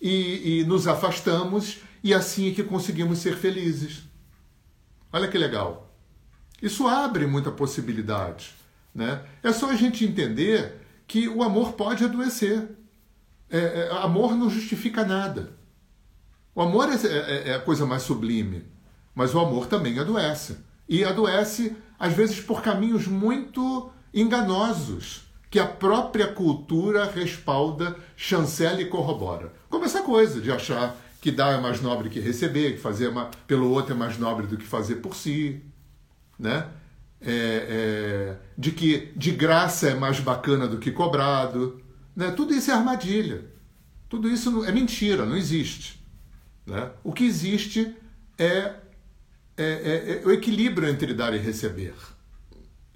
e, 0.00 0.60
e 0.60 0.64
nos 0.64 0.88
afastamos, 0.88 1.78
e 2.02 2.12
assim 2.12 2.50
é 2.50 2.54
que 2.54 2.62
conseguimos 2.62 3.18
ser 3.18 3.36
felizes. 3.36 4.02
Olha 5.12 5.28
que 5.28 5.38
legal. 5.38 5.96
Isso 6.60 6.86
abre 6.88 7.26
muita 7.26 7.50
possibilidade. 7.50 8.55
Né? 8.96 9.20
É 9.42 9.52
só 9.52 9.70
a 9.70 9.76
gente 9.76 10.06
entender 10.06 10.80
que 11.06 11.28
o 11.28 11.42
amor 11.42 11.74
pode 11.74 12.02
adoecer. 12.02 12.66
É, 13.50 13.58
é, 13.58 13.90
amor 13.98 14.34
não 14.34 14.48
justifica 14.48 15.04
nada. 15.04 15.52
O 16.54 16.62
amor 16.62 16.88
é, 16.88 16.94
é, 16.94 17.48
é, 17.50 17.54
a 17.54 17.60
coisa 17.60 17.84
mais 17.84 18.02
sublime, 18.02 18.64
mas 19.14 19.34
o 19.34 19.38
amor 19.38 19.66
também 19.66 19.98
adoece. 19.98 20.56
E 20.88 21.04
adoece, 21.04 21.76
às 21.98 22.14
vezes, 22.14 22.40
por 22.40 22.62
caminhos 22.62 23.06
muito 23.06 23.90
enganosos 24.14 25.26
que 25.50 25.58
a 25.60 25.66
própria 25.66 26.28
cultura 26.28 27.04
respalda, 27.04 27.96
chancela 28.16 28.80
e 28.80 28.86
corrobora. 28.86 29.52
Como 29.68 29.84
essa 29.84 30.02
coisa 30.02 30.40
de 30.40 30.50
achar 30.50 30.96
que 31.20 31.30
dar 31.30 31.52
é 31.52 31.60
mais 31.60 31.82
nobre 31.82 32.08
que 32.08 32.18
receber, 32.18 32.72
que 32.72 32.80
fazer 32.80 33.08
uma, 33.08 33.30
pelo 33.46 33.70
outro 33.70 33.92
é 33.92 33.96
mais 33.96 34.16
nobre 34.18 34.46
do 34.46 34.56
que 34.56 34.64
fazer 34.64 34.96
por 34.96 35.14
si, 35.14 35.62
né? 36.38 36.66
É, 37.20 37.30
é, 37.30 38.36
de 38.58 38.70
que 38.70 39.12
de 39.16 39.32
graça 39.32 39.88
é 39.88 39.94
mais 39.94 40.20
bacana 40.20 40.68
do 40.68 40.78
que 40.78 40.90
cobrado. 40.90 41.80
Né? 42.14 42.30
Tudo 42.30 42.54
isso 42.54 42.70
é 42.70 42.74
armadilha. 42.74 43.44
Tudo 44.08 44.28
isso 44.28 44.64
é 44.64 44.72
mentira, 44.72 45.24
não 45.24 45.36
existe. 45.36 46.04
Né? 46.66 46.90
O 47.02 47.12
que 47.12 47.24
existe 47.24 47.94
é, 48.38 48.46
é, 48.46 48.72
é, 49.56 50.22
é 50.22 50.26
o 50.26 50.30
equilíbrio 50.30 50.88
entre 50.88 51.14
dar 51.14 51.34
e 51.34 51.38
receber. 51.38 51.94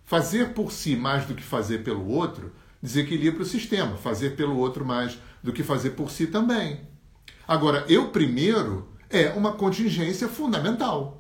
Fazer 0.05 0.51
por 0.51 0.73
si 0.73 0.97
mais 0.97 1.25
do 1.25 1.35
que 1.35 1.43
fazer 1.43 1.79
pelo 1.79 2.07
outro 2.09 2.53
desequilibra 2.83 3.43
o 3.43 3.47
sistema. 3.47 3.97
Fazer 3.97 4.37
pelo 4.37 4.57
outro 4.57 4.85
mais 4.85 5.19
do 5.43 5.53
que 5.53 5.63
fazer 5.63 5.91
por 5.91 6.11
si 6.11 6.27
também. 6.27 6.81
Agora, 7.47 7.85
eu 7.89 8.09
primeiro 8.09 8.89
é 9.09 9.31
uma 9.31 9.53
contingência 9.53 10.29
fundamental. 10.29 11.20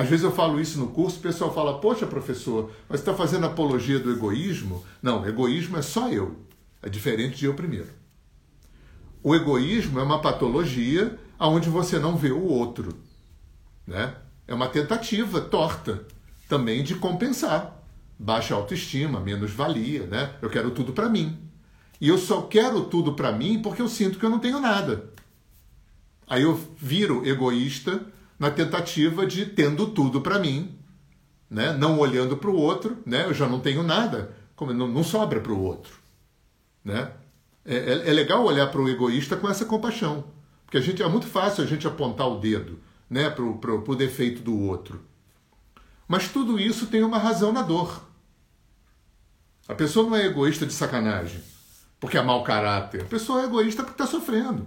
Às 0.00 0.08
vezes 0.08 0.24
eu 0.24 0.32
falo 0.32 0.58
isso 0.58 0.78
no 0.78 0.86
curso, 0.88 1.18
o 1.18 1.22
pessoal 1.22 1.52
fala: 1.52 1.78
Poxa, 1.78 2.06
professor, 2.06 2.70
mas 2.88 3.00
está 3.00 3.12
fazendo 3.12 3.44
apologia 3.44 3.98
do 3.98 4.10
egoísmo? 4.10 4.82
Não, 5.02 5.28
egoísmo 5.28 5.76
é 5.76 5.82
só 5.82 6.08
eu. 6.08 6.38
É 6.82 6.88
diferente 6.88 7.36
de 7.36 7.44
eu 7.44 7.52
primeiro. 7.52 7.90
O 9.22 9.34
egoísmo 9.34 10.00
é 10.00 10.02
uma 10.02 10.22
patologia 10.22 11.18
onde 11.38 11.68
você 11.68 11.98
não 11.98 12.16
vê 12.16 12.30
o 12.30 12.42
outro. 12.42 12.96
Né? 13.86 14.14
É 14.48 14.54
uma 14.54 14.68
tentativa 14.68 15.38
torta 15.38 16.06
também 16.48 16.82
de 16.82 16.94
compensar. 16.94 17.84
Baixa 18.18 18.54
autoestima, 18.54 19.20
menos 19.20 19.50
valia, 19.50 20.06
né? 20.06 20.32
Eu 20.40 20.48
quero 20.48 20.70
tudo 20.70 20.94
para 20.94 21.10
mim. 21.10 21.36
E 22.00 22.08
eu 22.08 22.16
só 22.16 22.40
quero 22.40 22.84
tudo 22.84 23.12
para 23.12 23.32
mim 23.32 23.60
porque 23.60 23.82
eu 23.82 23.88
sinto 23.88 24.18
que 24.18 24.24
eu 24.24 24.30
não 24.30 24.38
tenho 24.38 24.60
nada. 24.60 25.10
Aí 26.26 26.40
eu 26.44 26.58
viro 26.78 27.22
egoísta 27.28 28.00
na 28.40 28.50
tentativa 28.50 29.26
de 29.26 29.44
tendo 29.44 29.88
tudo 29.88 30.22
para 30.22 30.38
mim, 30.38 30.74
né? 31.48 31.74
Não 31.74 31.98
olhando 31.98 32.38
para 32.38 32.48
o 32.48 32.56
outro, 32.56 32.96
né? 33.04 33.26
Eu 33.26 33.34
já 33.34 33.46
não 33.46 33.60
tenho 33.60 33.82
nada, 33.82 34.34
como 34.56 34.72
não, 34.72 34.88
não 34.88 35.04
sobra 35.04 35.40
para 35.40 35.52
o 35.52 35.62
outro, 35.62 35.92
né? 36.82 37.12
É, 37.66 37.76
é, 37.76 38.08
é 38.08 38.12
legal 38.14 38.42
olhar 38.42 38.68
para 38.68 38.80
o 38.80 38.88
egoísta 38.88 39.36
com 39.36 39.46
essa 39.46 39.66
compaixão, 39.66 40.24
porque 40.64 40.78
a 40.78 40.80
gente 40.80 41.02
é 41.02 41.06
muito 41.06 41.26
fácil 41.26 41.62
a 41.62 41.66
gente 41.66 41.86
apontar 41.86 42.26
o 42.28 42.40
dedo, 42.40 42.80
né? 43.10 43.28
Para 43.28 43.44
o 43.44 43.94
defeito 43.94 44.40
do 44.40 44.58
outro. 44.58 45.04
Mas 46.08 46.28
tudo 46.28 46.58
isso 46.58 46.86
tem 46.86 47.04
uma 47.04 47.18
razão 47.18 47.52
na 47.52 47.60
dor. 47.60 48.08
A 49.68 49.74
pessoa 49.74 50.08
não 50.08 50.16
é 50.16 50.24
egoísta 50.24 50.64
de 50.64 50.72
sacanagem, 50.72 51.42
porque 52.00 52.16
é 52.16 52.22
mau 52.22 52.42
caráter. 52.42 53.02
A 53.02 53.04
pessoa 53.04 53.42
é 53.42 53.44
egoísta 53.44 53.82
porque 53.82 54.02
está 54.02 54.10
sofrendo. 54.10 54.66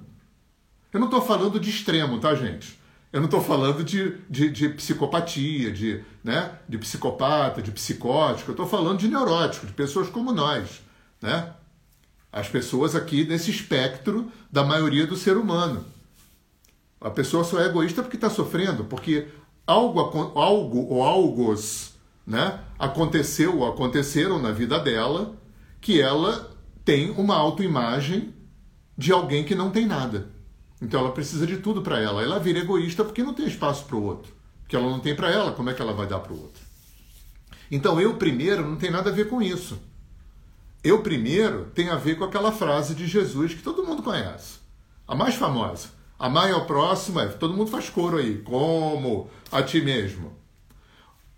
Eu 0.94 1.00
não 1.00 1.08
estou 1.08 1.24
falando 1.24 1.60
de 1.60 1.72
extremo, 1.72 2.20
tá, 2.20 2.36
gente? 2.36 2.83
Eu 3.13 3.19
não 3.19 3.26
estou 3.26 3.43
falando 3.43 3.84
de, 3.84 4.17
de, 4.28 4.49
de, 4.49 4.69
psicopatia, 4.69 5.71
de, 5.71 6.04
né, 6.23 6.58
de 6.67 6.80
psicopata, 6.80 7.62
de 7.62 7.71
psicótico. 7.71 8.49
Eu 8.49 8.54
estou 8.54 8.65
falando 8.65 8.97
de 8.97 9.08
neurótico, 9.08 9.67
de 9.67 9.73
pessoas 9.73 10.10
como 10.10 10.34
nós. 10.34 10.82
Né? 11.21 11.54
As 12.32 12.49
pessoas 12.49 12.95
aqui 12.95 13.23
nesse 13.23 13.52
espectro 13.52 14.32
da 14.52 14.63
maioria 14.63 15.06
do 15.06 15.15
ser 15.15 15.38
humano. 15.38 15.86
A 16.99 17.12
pessoa 17.12 17.43
só 17.43 17.62
é 17.62 17.67
egoísta 17.67 18.02
porque 18.02 18.17
está 18.17 18.32
sofrendo, 18.32 18.86
porque 18.86 19.28
algo, 19.67 19.99
algo 20.34 20.88
ou 20.89 21.04
algos 21.04 21.93
né, 22.26 22.62
aconteceu 22.80 23.60
ou 23.60 23.69
aconteceram 23.69 24.41
na 24.41 24.52
vida 24.52 24.80
dela 24.80 25.36
que 25.80 26.02
ela 26.02 26.52
tem 26.84 27.12
uma 27.12 27.36
autoimagem 27.36 28.34
de 28.97 29.12
alguém 29.12 29.43
que 29.43 29.54
não 29.54 29.69
tem 29.69 29.86
nada. 29.86 30.33
Então 30.84 31.00
ela 31.00 31.13
precisa 31.13 31.48
de 31.48 31.58
tudo 31.58 31.82
para 31.82 31.98
ela. 31.98 32.22
Ela 32.22 32.39
vira 32.39 32.60
egoísta 32.60 33.06
porque 33.06 33.24
não 33.24 33.34
tem 33.34 33.48
espaço 33.48 33.86
para 33.86 33.96
o 33.96 34.04
outro. 34.04 34.34
Porque 34.62 34.76
ela 34.76 34.89
não 34.89 35.00
tem 35.00 35.15
para 35.15 35.32
ela, 35.32 35.54
como 35.54 35.69
é 35.69 35.74
que 35.74 35.82
ela 35.82 35.93
vai 35.93 36.06
dar 36.06 36.19
para 36.19 36.34
o 36.34 36.41
outro? 36.41 36.62
Então 37.72 38.02
eu 38.02 38.15
primeiro 38.15 38.67
não 38.67 38.76
tem 38.76 38.91
nada 38.91 39.10
a 39.10 39.13
ver 39.13 39.30
com 39.30 39.41
isso. 39.41 39.80
Eu 40.84 41.02
primeiro 41.02 41.72
tem 41.74 41.89
a 41.89 41.96
ver 41.96 42.17
com 42.17 42.26
aquela 42.26 42.52
frase 42.52 42.93
de 42.93 43.08
Jesus 43.08 43.54
que 43.54 43.63
todo 43.63 43.86
mundo 43.86 44.04
conhece. 44.04 44.60
A 45.08 45.15
mais 45.15 45.36
famosa. 45.36 45.88
Amar 46.19 46.52
ao 46.52 46.65
próximo 46.65 47.19
é, 47.22 47.28
todo 47.28 47.54
mundo 47.54 47.72
faz 47.72 47.89
coro 47.89 48.17
aí, 48.17 48.39
como 48.39 49.30
a 49.52 49.63
ti 49.63 49.82
mesmo. 49.82 50.34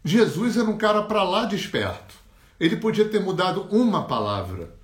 Jesus 0.03 0.57
era 0.57 0.69
um 0.69 0.77
cara 0.77 1.03
para 1.03 1.23
lá 1.23 1.45
de 1.45 1.55
esperto. 1.55 2.15
Ele 2.59 2.77
podia 2.77 3.07
ter 3.07 3.19
mudado 3.19 3.67
uma 3.69 4.05
palavra. 4.05 4.75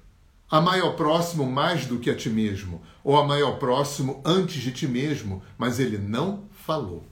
Amar 0.51 0.81
ao 0.81 0.95
próximo 0.95 1.49
mais 1.49 1.85
do 1.85 1.97
que 1.97 2.09
a 2.09 2.15
ti 2.15 2.29
mesmo, 2.29 2.81
ou 3.05 3.17
amar 3.17 3.41
ao 3.41 3.57
próximo 3.57 4.21
antes 4.25 4.61
de 4.61 4.73
ti 4.73 4.85
mesmo, 4.85 5.41
mas 5.57 5.79
ele 5.79 5.97
não 5.97 6.49
falou, 6.51 7.05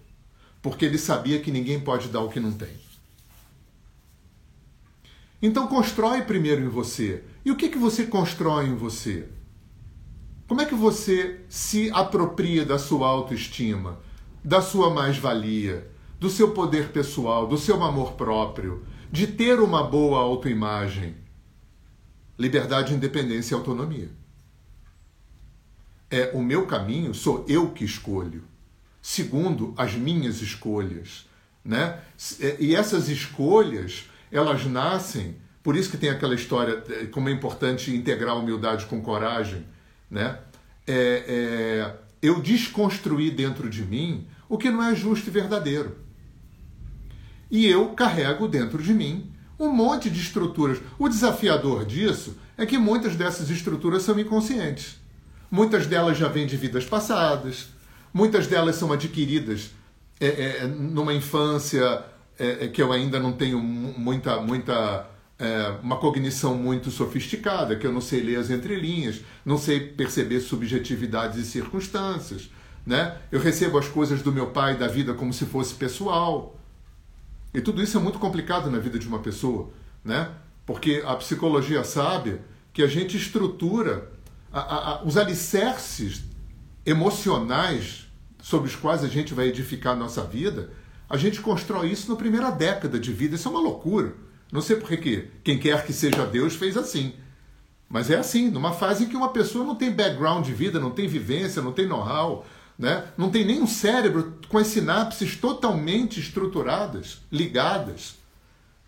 porque 0.61 0.83
ele 0.83 0.97
sabia 0.97 1.39
que 1.39 1.49
ninguém 1.49 1.79
pode 1.79 2.09
dar 2.09 2.19
o 2.19 2.27
que 2.27 2.39
não 2.41 2.51
tem. 2.51 2.77
Então 5.41 5.67
constrói 5.67 6.21
primeiro 6.23 6.61
em 6.61 6.67
você. 6.67 7.23
E 7.45 7.49
o 7.49 7.55
que, 7.55 7.69
que 7.69 7.77
você 7.77 8.05
constrói 8.05 8.67
em 8.67 8.75
você? 8.75 9.29
Como 10.45 10.59
é 10.59 10.65
que 10.65 10.75
você 10.75 11.39
se 11.47 11.89
apropria 11.91 12.65
da 12.65 12.77
sua 12.77 13.07
autoestima, 13.07 13.99
da 14.43 14.61
sua 14.61 14.89
mais-valia, 14.89 15.89
do 16.19 16.29
seu 16.29 16.51
poder 16.51 16.89
pessoal, 16.89 17.47
do 17.47 17.57
seu 17.57 17.81
amor 17.81 18.13
próprio, 18.13 18.83
de 19.09 19.27
ter 19.27 19.61
uma 19.61 19.81
boa 19.81 20.19
autoimagem? 20.19 21.15
Liberdade, 22.39 22.93
independência 22.93 23.53
e 23.53 23.57
autonomia. 23.57 24.09
É 26.09 26.31
o 26.33 26.41
meu 26.41 26.65
caminho, 26.65 27.13
sou 27.13 27.45
eu 27.47 27.69
que 27.69 27.85
escolho, 27.85 28.43
segundo 29.01 29.75
as 29.77 29.93
minhas 29.93 30.41
escolhas, 30.41 31.27
né? 31.63 31.99
E 32.57 32.73
essas 32.75 33.09
escolhas, 33.09 34.09
elas 34.31 34.65
nascem, 34.65 35.35
por 35.61 35.75
isso 35.75 35.91
que 35.91 35.97
tem 35.97 36.09
aquela 36.09 36.33
história 36.33 36.83
é, 36.89 37.05
como 37.05 37.29
é 37.29 37.31
importante 37.31 37.93
integrar 37.93 38.35
humildade 38.37 38.85
com 38.85 39.01
coragem 39.01 39.65
né? 40.09 40.39
É, 40.87 41.23
é, 41.27 41.95
eu 42.21 42.41
desconstruí 42.41 43.29
dentro 43.29 43.69
de 43.69 43.83
mim 43.83 44.27
o 44.47 44.57
que 44.57 44.71
não 44.71 44.83
é 44.83 44.95
justo 44.95 45.27
e 45.27 45.31
verdadeiro. 45.31 45.97
E 47.51 47.65
eu 47.65 47.89
carrego 47.89 48.47
dentro 48.47 48.81
de 48.81 48.93
mim 48.93 49.31
um 49.59 49.71
monte 49.71 50.09
de 50.09 50.19
estruturas. 50.19 50.79
O 50.97 51.09
desafiador 51.09 51.85
disso 51.85 52.37
é 52.57 52.65
que 52.65 52.77
muitas 52.77 53.15
dessas 53.15 53.49
estruturas 53.49 54.03
são 54.03 54.17
inconscientes. 54.17 54.97
Muitas 55.51 55.85
delas 55.85 56.17
já 56.17 56.27
vêm 56.27 56.47
de 56.47 56.55
vidas 56.55 56.85
passadas, 56.85 57.67
muitas 58.13 58.47
delas 58.47 58.75
são 58.75 58.91
adquiridas 58.93 59.71
é, 60.19 60.27
é, 60.27 60.67
numa 60.67 61.13
infância 61.13 62.03
é, 62.37 62.65
é 62.65 62.67
que 62.67 62.81
eu 62.81 62.91
ainda 62.91 63.19
não 63.19 63.31
tenho 63.31 63.59
muita, 63.59 64.39
muita 64.41 65.07
é, 65.39 65.73
uma 65.81 65.95
cognição 65.97 66.55
muito 66.55 66.91
sofisticada, 66.91 67.75
que 67.75 67.87
eu 67.87 67.91
não 67.91 68.01
sei 68.01 68.21
ler 68.21 68.37
as 68.37 68.49
entrelinhas, 68.49 69.21
não 69.45 69.57
sei 69.57 69.79
perceber 69.79 70.41
subjetividades 70.41 71.37
e 71.37 71.45
circunstâncias. 71.45 72.49
Né? 72.85 73.15
Eu 73.31 73.39
recebo 73.39 73.77
as 73.77 73.87
coisas 73.87 74.21
do 74.21 74.31
meu 74.31 74.47
pai 74.47 74.77
da 74.77 74.87
vida 74.87 75.13
como 75.13 75.31
se 75.31 75.45
fosse 75.45 75.73
pessoal. 75.73 76.58
E 77.53 77.61
tudo 77.61 77.81
isso 77.81 77.97
é 77.97 78.01
muito 78.01 78.19
complicado 78.19 78.69
na 78.69 78.79
vida 78.79 78.99
de 78.99 79.07
uma 79.07 79.19
pessoa, 79.19 79.71
né? 80.03 80.29
porque 80.69 81.01
a 81.03 81.15
psicologia 81.15 81.83
sabe 81.83 82.39
que 82.71 82.83
a 82.83 82.87
gente 82.87 83.17
estrutura 83.17 84.11
a, 84.53 84.59
a, 84.59 84.91
a, 84.91 85.03
os 85.03 85.17
alicerces 85.17 86.21
emocionais 86.85 88.07
sobre 88.39 88.69
os 88.69 88.75
quais 88.75 89.03
a 89.03 89.07
gente 89.07 89.33
vai 89.33 89.47
edificar 89.47 89.93
a 89.93 89.95
nossa 89.95 90.23
vida, 90.23 90.69
a 91.09 91.17
gente 91.17 91.41
constrói 91.41 91.89
isso 91.89 92.07
na 92.07 92.15
primeira 92.15 92.51
década 92.51 92.99
de 92.99 93.11
vida. 93.11 93.33
Isso 93.33 93.47
é 93.47 93.51
uma 93.51 93.59
loucura. 93.59 94.13
Não 94.51 94.61
sei 94.61 94.75
por 94.75 94.87
que 94.89 95.31
quem 95.43 95.57
quer 95.57 95.83
que 95.83 95.91
seja 95.91 96.23
Deus 96.23 96.55
fez 96.55 96.77
assim. 96.77 97.15
Mas 97.89 98.11
é 98.11 98.17
assim, 98.17 98.51
numa 98.51 98.71
fase 98.71 99.05
em 99.05 99.09
que 99.09 99.17
uma 99.17 99.33
pessoa 99.33 99.65
não 99.65 99.73
tem 99.73 99.91
background 99.91 100.45
de 100.45 100.53
vida, 100.53 100.79
não 100.79 100.91
tem 100.91 101.07
vivência, 101.07 101.63
não 101.63 101.71
tem 101.71 101.87
know-how, 101.87 102.45
né? 102.79 103.11
não 103.17 103.29
tem 103.29 103.43
nem 103.43 103.61
um 103.61 103.67
cérebro 103.67 104.39
com 104.47 104.57
as 104.57 104.67
sinapses 104.67 105.35
totalmente 105.35 106.17
estruturadas, 106.17 107.19
ligadas. 107.29 108.15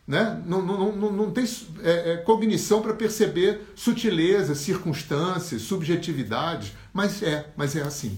Né? 0.07 0.41
Não, 0.45 0.61
não, 0.61 0.95
não, 0.95 1.11
não 1.11 1.31
tem 1.31 1.43
é, 1.83 2.13
é, 2.13 2.17
cognição 2.17 2.81
para 2.81 2.93
perceber 2.93 3.61
sutilezas, 3.75 4.59
circunstâncias, 4.59 5.63
subjetividades, 5.63 6.71
mas 6.93 7.21
é, 7.21 7.51
mas 7.57 7.75
é 7.75 7.81
assim. 7.81 8.17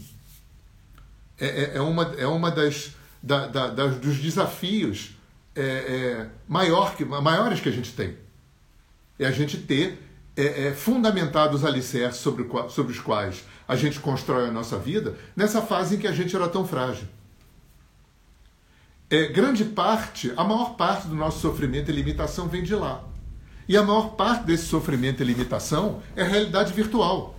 É, 1.39 1.47
é, 1.47 1.77
é 1.77 1.81
uma, 1.81 2.03
é 2.17 2.27
uma 2.27 2.51
das, 2.51 2.91
da, 3.21 3.47
da, 3.47 3.67
das, 3.69 3.97
dos 3.97 4.17
desafios 4.17 5.15
é, 5.55 5.61
é, 5.61 6.29
maior 6.47 6.95
que, 6.95 7.03
maiores 7.03 7.59
que 7.59 7.69
a 7.69 7.71
gente 7.71 7.93
tem. 7.93 8.15
É 9.17 9.25
a 9.25 9.31
gente 9.31 9.57
ter 9.57 9.99
é, 10.35 10.67
é, 10.67 10.73
fundamentado 10.73 11.55
os 11.55 11.65
alicerces 11.65 12.21
sobre, 12.21 12.47
sobre 12.69 12.91
os 12.91 12.99
quais 12.99 13.43
a 13.67 13.75
gente 13.75 13.99
constrói 13.99 14.47
a 14.47 14.51
nossa 14.51 14.77
vida 14.77 15.15
nessa 15.35 15.61
fase 15.61 15.95
em 15.95 15.99
que 15.99 16.07
a 16.07 16.11
gente 16.11 16.35
era 16.35 16.47
tão 16.47 16.65
frágil. 16.67 17.07
É, 19.09 19.27
grande 19.27 19.63
parte, 19.63 20.33
a 20.35 20.43
maior 20.43 20.75
parte 20.75 21.07
do 21.07 21.15
nosso 21.15 21.39
sofrimento 21.39 21.91
e 21.91 21.93
limitação 21.93 22.47
vem 22.47 22.63
de 22.63 22.75
lá. 22.75 23.03
E 23.67 23.77
a 23.77 23.83
maior 23.83 24.15
parte 24.15 24.45
desse 24.45 24.65
sofrimento 24.65 25.21
e 25.21 25.25
limitação 25.25 26.01
é 26.15 26.23
realidade 26.23 26.73
virtual. 26.73 27.35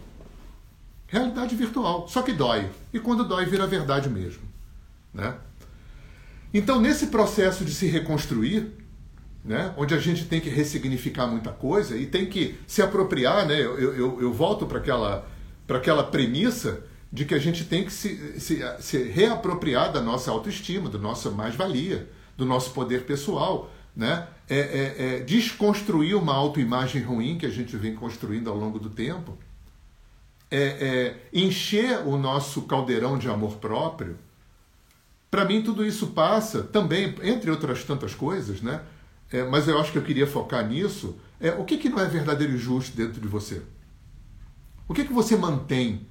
Realidade 1.06 1.54
virtual. 1.54 2.08
Só 2.08 2.22
que 2.22 2.32
dói. 2.32 2.70
E 2.92 2.98
quando 2.98 3.24
dói, 3.24 3.44
vira 3.44 3.66
verdade 3.66 4.08
mesmo. 4.08 4.42
Né? 5.12 5.34
Então, 6.52 6.80
nesse 6.80 7.08
processo 7.08 7.64
de 7.64 7.74
se 7.74 7.86
reconstruir, 7.86 8.72
né, 9.44 9.74
onde 9.76 9.94
a 9.94 9.98
gente 9.98 10.24
tem 10.24 10.40
que 10.40 10.48
ressignificar 10.48 11.26
muita 11.26 11.50
coisa 11.50 11.96
e 11.96 12.06
tem 12.06 12.26
que 12.26 12.58
se 12.66 12.80
apropriar, 12.80 13.46
né, 13.46 13.60
eu, 13.60 13.76
eu, 13.78 14.22
eu 14.22 14.32
volto 14.32 14.64
para 14.64 14.78
aquela, 14.78 15.28
aquela 15.68 16.04
premissa 16.04 16.84
de 17.12 17.24
que 17.24 17.34
a 17.34 17.38
gente 17.38 17.64
tem 17.64 17.84
que 17.84 17.92
se, 17.92 18.40
se, 18.40 18.60
se 18.80 19.02
reapropriar 19.04 19.92
da 19.92 20.00
nossa 20.00 20.30
autoestima, 20.30 20.90
da 20.90 20.98
nossa 20.98 21.30
mais-valia, 21.30 22.10
do 22.36 22.44
nosso 22.44 22.72
poder 22.72 23.04
pessoal, 23.04 23.70
né? 23.94 24.26
É, 24.48 24.58
é, 24.58 24.94
é 25.16 25.20
desconstruir 25.20 26.14
uma 26.14 26.34
autoimagem 26.34 27.02
ruim 27.02 27.38
que 27.38 27.46
a 27.46 27.50
gente 27.50 27.76
vem 27.76 27.94
construindo 27.94 28.50
ao 28.50 28.56
longo 28.56 28.78
do 28.78 28.90
tempo, 28.90 29.38
é, 30.50 30.58
é 30.60 31.28
encher 31.32 32.00
o 32.06 32.18
nosso 32.18 32.62
caldeirão 32.62 33.16
de 33.16 33.28
amor 33.28 33.56
próprio, 33.56 34.18
para 35.34 35.44
mim, 35.44 35.62
tudo 35.62 35.84
isso 35.84 36.06
passa 36.08 36.62
também, 36.62 37.12
entre 37.24 37.50
outras 37.50 37.82
tantas 37.82 38.14
coisas, 38.14 38.62
né? 38.62 38.82
É, 39.32 39.42
mas 39.42 39.66
eu 39.66 39.76
acho 39.80 39.90
que 39.90 39.98
eu 39.98 40.02
queria 40.04 40.28
focar 40.28 40.64
nisso. 40.64 41.16
É, 41.40 41.50
o 41.50 41.64
que, 41.64 41.76
que 41.76 41.88
não 41.88 41.98
é 41.98 42.06
verdadeiro 42.06 42.52
e 42.52 42.56
justo 42.56 42.96
dentro 42.96 43.20
de 43.20 43.26
você? 43.26 43.60
O 44.86 44.94
que, 44.94 45.04
que 45.04 45.12
você 45.12 45.36
mantém, 45.36 46.06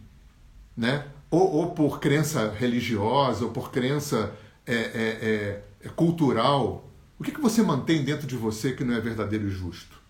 né? 0.76 1.06
Ou, 1.30 1.52
ou 1.52 1.72
por 1.72 2.00
crença 2.00 2.52
religiosa, 2.52 3.46
ou 3.46 3.52
por 3.52 3.72
crença 3.72 4.34
é, 4.66 4.76
é, 4.76 4.82
é, 4.82 5.64
é 5.86 5.90
cultural. 5.90 6.90
O 7.20 7.24
que, 7.24 7.32
que 7.32 7.42
você 7.42 7.62
mantém 7.62 8.04
dentro 8.04 8.28
de 8.28 8.36
você 8.36 8.72
que 8.72 8.84
não 8.84 8.96
é 8.96 9.00
verdadeiro 9.00 9.48
e 9.48 9.52
justo? 9.52 10.02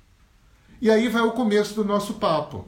E 0.82 0.90
aí 0.90 1.08
vai 1.08 1.22
o 1.22 1.32
começo 1.32 1.76
do 1.76 1.86
nosso 1.86 2.16
papo. 2.16 2.68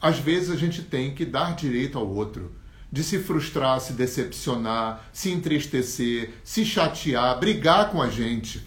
Às 0.00 0.18
vezes 0.18 0.50
a 0.50 0.56
gente 0.56 0.82
tem 0.82 1.14
que 1.14 1.24
dar 1.24 1.54
direito 1.54 1.96
ao 1.96 2.08
outro 2.08 2.52
de 2.90 3.02
se 3.02 3.18
frustrar, 3.18 3.80
se 3.80 3.94
decepcionar, 3.94 5.08
se 5.12 5.30
entristecer, 5.30 6.34
se 6.44 6.64
chatear, 6.64 7.38
brigar 7.38 7.90
com 7.90 8.02
a 8.02 8.10
gente. 8.10 8.62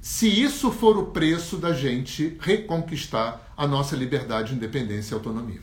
Se 0.00 0.26
isso 0.28 0.70
for 0.70 0.96
o 0.96 1.06
preço 1.06 1.58
da 1.58 1.72
gente 1.72 2.36
reconquistar 2.40 3.52
a 3.56 3.66
nossa 3.66 3.94
liberdade, 3.94 4.54
independência 4.54 5.14
e 5.14 5.16
autonomia. 5.16 5.60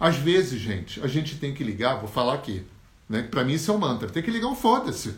Às 0.00 0.16
vezes, 0.16 0.60
gente, 0.60 1.00
a 1.00 1.06
gente 1.06 1.36
tem 1.36 1.54
que 1.54 1.62
ligar, 1.62 1.96
vou 1.96 2.08
falar 2.08 2.34
aqui, 2.34 2.64
né? 3.08 3.22
Para 3.22 3.44
mim 3.44 3.54
isso 3.54 3.70
é 3.70 3.74
um 3.74 3.78
mantra, 3.78 4.08
tem 4.08 4.22
que 4.22 4.30
ligar 4.30 4.48
um 4.48 4.56
foda-se. 4.56 5.14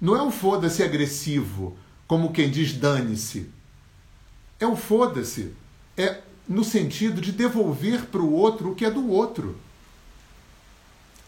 Não 0.00 0.16
é 0.16 0.22
um 0.22 0.30
foda-se 0.30 0.82
agressivo, 0.82 1.76
como 2.06 2.32
quem 2.32 2.50
diz 2.50 2.72
dane-se. 2.72 3.50
É 4.58 4.66
um 4.66 4.76
foda-se. 4.76 5.54
É 5.96 6.20
no 6.48 6.64
sentido 6.64 7.20
de 7.20 7.30
devolver 7.30 8.06
para 8.06 8.22
o 8.22 8.32
outro 8.32 8.70
o 8.70 8.74
que 8.74 8.84
é 8.84 8.90
do 8.90 9.08
outro. 9.08 9.58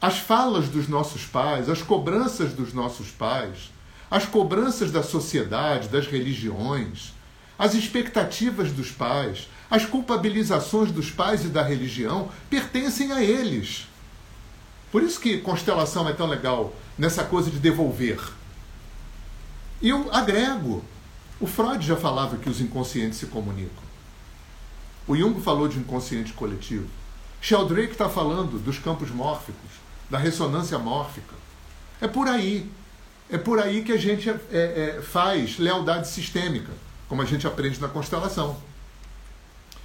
As 0.00 0.18
falas 0.18 0.68
dos 0.68 0.88
nossos 0.88 1.26
pais, 1.26 1.68
as 1.68 1.82
cobranças 1.82 2.54
dos 2.54 2.72
nossos 2.72 3.10
pais, 3.10 3.70
as 4.10 4.26
cobranças 4.26 4.90
da 4.90 5.02
sociedade, 5.02 5.88
das 5.88 6.06
religiões, 6.06 7.12
as 7.58 7.74
expectativas 7.74 8.72
dos 8.72 8.90
pais, 8.90 9.48
as 9.70 9.84
culpabilizações 9.84 10.90
dos 10.90 11.10
pais 11.10 11.44
e 11.44 11.48
da 11.48 11.62
religião 11.62 12.28
pertencem 12.48 13.12
a 13.12 13.22
eles. 13.22 13.86
Por 14.90 15.02
isso 15.02 15.20
que 15.20 15.38
constelação 15.38 16.08
é 16.08 16.12
tão 16.12 16.26
legal 16.26 16.74
nessa 16.98 17.22
coisa 17.22 17.50
de 17.50 17.58
devolver. 17.58 18.20
Eu 19.80 20.12
agrego. 20.12 20.84
O 21.38 21.46
Freud 21.46 21.86
já 21.86 21.96
falava 21.96 22.36
que 22.36 22.50
os 22.50 22.60
inconscientes 22.60 23.18
se 23.18 23.26
comunicam. 23.26 23.82
O 25.06 25.16
Jung 25.16 25.40
falou 25.40 25.68
de 25.68 25.78
inconsciente 25.78 26.32
coletivo. 26.32 26.88
Sheldrake 27.40 27.92
está 27.92 28.08
falando 28.08 28.58
dos 28.58 28.78
campos 28.78 29.10
mórficos, 29.10 29.70
da 30.10 30.18
ressonância 30.18 30.78
mórfica. 30.78 31.34
É 32.00 32.08
por 32.08 32.28
aí. 32.28 32.70
É 33.30 33.38
por 33.38 33.60
aí 33.60 33.82
que 33.82 33.92
a 33.92 33.96
gente 33.96 34.28
é, 34.28 34.36
é, 34.52 35.00
faz 35.02 35.58
lealdade 35.58 36.08
sistêmica, 36.08 36.72
como 37.08 37.22
a 37.22 37.24
gente 37.24 37.46
aprende 37.46 37.80
na 37.80 37.88
constelação. 37.88 38.56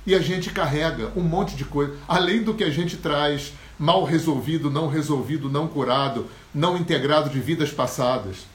E 0.05 0.15
a 0.15 0.19
gente 0.19 0.51
carrega 0.51 1.11
um 1.15 1.21
monte 1.21 1.55
de 1.55 1.63
coisa, 1.63 1.95
além 2.07 2.43
do 2.43 2.53
que 2.53 2.63
a 2.63 2.69
gente 2.69 2.97
traz 2.97 3.53
mal 3.77 4.03
resolvido, 4.03 4.69
não 4.71 4.87
resolvido, 4.87 5.49
não 5.49 5.67
curado, 5.67 6.27
não 6.53 6.77
integrado 6.77 7.29
de 7.29 7.39
vidas 7.39 7.71
passadas. 7.71 8.45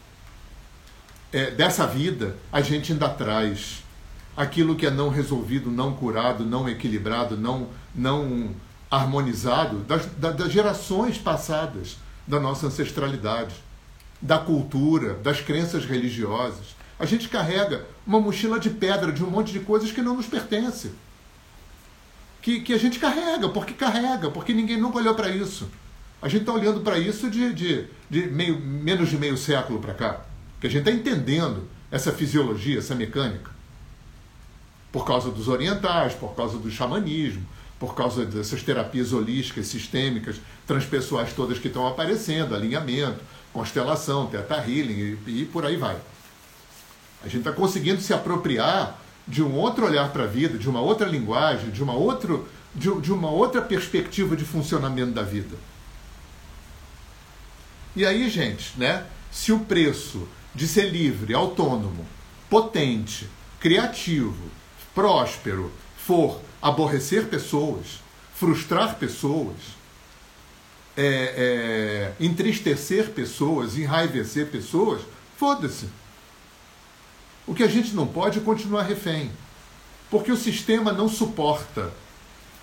É, 1.33 1.51
dessa 1.53 1.87
vida, 1.87 2.37
a 2.51 2.61
gente 2.61 2.93
ainda 2.93 3.09
traz 3.09 3.85
aquilo 4.37 4.75
que 4.75 4.87
é 4.87 4.91
não 4.91 5.09
resolvido, 5.09 5.71
não 5.71 5.93
curado, 5.93 6.45
não 6.45 6.69
equilibrado, 6.69 7.37
não, 7.37 7.69
não 7.95 8.51
harmonizado 8.91 9.79
das, 9.81 10.07
das 10.07 10.51
gerações 10.51 11.19
passadas 11.19 11.97
da 12.27 12.41
nossa 12.41 12.67
ancestralidade, 12.67 13.55
da 14.21 14.39
cultura, 14.39 15.15
das 15.15 15.41
crenças 15.41 15.85
religiosas. 15.85 16.77
A 16.99 17.07
gente 17.07 17.29
carrega 17.29 17.87
uma 18.07 18.21
mochila 18.21 18.61
de 18.61 18.71
pedra 18.71 19.13
de 19.13 19.25
um 19.25 19.31
monte 19.31 19.53
de 19.53 19.61
coisas 19.61 19.91
que 19.91 20.03
não 20.03 20.17
nos 20.17 20.27
pertence. 20.27 20.93
Que, 22.43 22.61
que 22.61 22.75
a 22.75 22.79
gente 22.79 22.99
carrega, 22.99 23.49
porque 23.49 23.73
carrega, 23.73 24.31
porque 24.31 24.53
ninguém 24.53 24.79
nunca 24.79 24.99
olhou 24.99 25.15
para 25.15 25.29
isso. 25.29 25.69
A 26.23 26.29
gente 26.29 26.43
está 26.43 26.53
olhando 26.53 26.81
para 26.81 26.99
isso 26.99 27.31
de, 27.31 27.53
de, 27.55 27.87
de 28.09 28.27
meio, 28.27 28.61
menos 28.61 29.09
de 29.09 29.17
meio 29.17 29.37
século 29.37 29.79
para 29.79 29.95
cá. 29.95 30.21
Que 30.61 30.67
a 30.67 30.71
gente 30.71 30.89
está 30.89 30.91
entendendo 30.91 31.67
essa 31.91 32.13
fisiologia, 32.13 32.79
essa 32.79 32.95
mecânica. 32.95 33.51
Por 34.93 35.07
causa 35.07 35.31
dos 35.31 35.49
orientais, 35.49 36.15
por 36.15 36.35
causa 36.35 36.59
do 36.59 36.71
xamanismo, 36.71 37.47
por 37.79 37.95
causa 37.95 38.27
dessas 38.27 38.63
terapias 38.63 39.13
holísticas, 39.13 39.67
sistêmicas, 39.69 40.37
transpessoais 40.67 41.33
todas 41.33 41.59
que 41.59 41.69
estão 41.69 41.87
aparecendo, 41.89 42.55
alinhamento, 42.55 43.21
constelação, 43.53 44.27
teta 44.27 44.57
healing 44.57 45.19
e, 45.27 45.43
e 45.43 45.45
por 45.45 45.65
aí 45.65 45.77
vai. 45.77 45.97
A 47.23 47.27
gente 47.27 47.39
está 47.39 47.53
conseguindo 47.53 48.01
se 48.01 48.15
apropriar 48.15 49.01
de 49.27 49.43
um 49.43 49.55
outro 49.55 49.85
olhar 49.87 50.11
para 50.13 50.25
a 50.25 50.27
vida, 50.27 50.59
de 50.59 50.69
uma 50.69 50.81
outra 50.81 51.07
linguagem, 51.07 51.71
de 51.71 51.83
uma, 51.83 51.93
outro, 51.93 52.49
de, 52.75 53.01
de 53.01 53.13
uma 53.13 53.31
outra 53.31 53.61
perspectiva 53.61 54.37
de 54.37 54.45
funcionamento 54.45 55.13
da 55.13 55.23
vida. 55.23 55.57
E 57.95 58.07
aí, 58.07 58.29
gente, 58.31 58.79
né? 58.79 59.05
Se 59.31 59.53
o 59.53 59.61
preço 59.61 60.27
de 60.55 60.67
ser 60.67 60.91
livre, 60.91 61.35
autônomo, 61.35 62.07
potente, 62.49 63.29
criativo, 63.61 64.51
próspero 64.95 65.73
for 65.97 66.41
aborrecer 66.61 67.27
pessoas, 67.27 68.01
frustrar 68.35 68.97
pessoas, 68.97 69.57
é, 71.01 71.35
é, 71.37 72.13
entristecer 72.21 73.11
pessoas, 73.11 73.79
enraivecer 73.79 74.49
pessoas, 74.49 75.01
foda-se. 75.39 75.89
O 77.47 77.55
que 77.55 77.63
a 77.63 77.69
gente 77.69 77.95
não 77.95 78.07
pode 78.07 78.39
é 78.39 78.43
continuar 78.43 78.83
refém. 78.83 79.31
Porque 80.11 80.31
o 80.31 80.37
sistema 80.37 80.93
não 80.93 81.09
suporta 81.09 81.91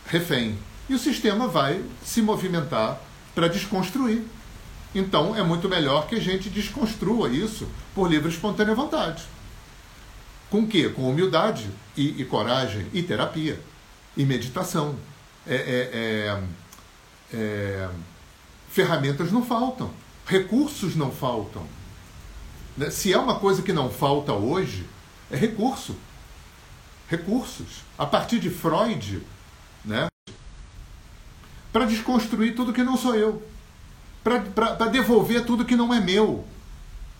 refém. 0.05 0.57
E 0.87 0.93
o 0.93 0.99
sistema 0.99 1.47
vai 1.47 1.83
se 2.03 2.21
movimentar 2.21 3.01
para 3.33 3.47
desconstruir. 3.47 4.23
Então 4.93 5.35
é 5.35 5.41
muito 5.41 5.67
melhor 5.67 6.07
que 6.07 6.15
a 6.15 6.21
gente 6.21 6.49
desconstrua 6.49 7.29
isso 7.29 7.67
por 7.95 8.09
livre 8.09 8.29
e 8.29 8.33
espontânea 8.33 8.75
vontade. 8.75 9.23
Com 10.49 10.61
o 10.61 10.67
quê? 10.67 10.89
Com 10.89 11.09
humildade 11.09 11.69
e, 11.95 12.21
e 12.21 12.25
coragem 12.25 12.85
e 12.93 13.01
terapia 13.01 13.59
e 14.15 14.23
meditação. 14.23 14.95
É, 15.45 15.55
é, 15.55 15.89
é, 15.93 16.43
é, 17.33 17.89
ferramentas 18.77 19.31
não 19.31 19.43
faltam, 19.43 19.91
recursos 20.27 20.95
não 20.95 21.11
faltam. 21.11 21.65
Né? 22.77 22.91
Se 22.91 23.11
é 23.11 23.17
uma 23.17 23.39
coisa 23.39 23.63
que 23.63 23.73
não 23.73 23.89
falta 23.89 24.33
hoje, 24.33 24.85
é 25.31 25.35
recurso. 25.35 25.95
Recursos. 27.09 27.81
A 27.97 28.05
partir 28.05 28.39
de 28.39 28.51
Freud, 28.51 29.23
né? 29.83 30.07
para 31.73 31.85
desconstruir 31.85 32.55
tudo 32.55 32.71
que 32.71 32.83
não 32.83 32.95
sou 32.95 33.15
eu, 33.15 33.41
para 34.23 34.85
devolver 34.89 35.43
tudo 35.43 35.65
que 35.65 35.75
não 35.75 35.91
é 35.91 35.99
meu. 35.99 36.45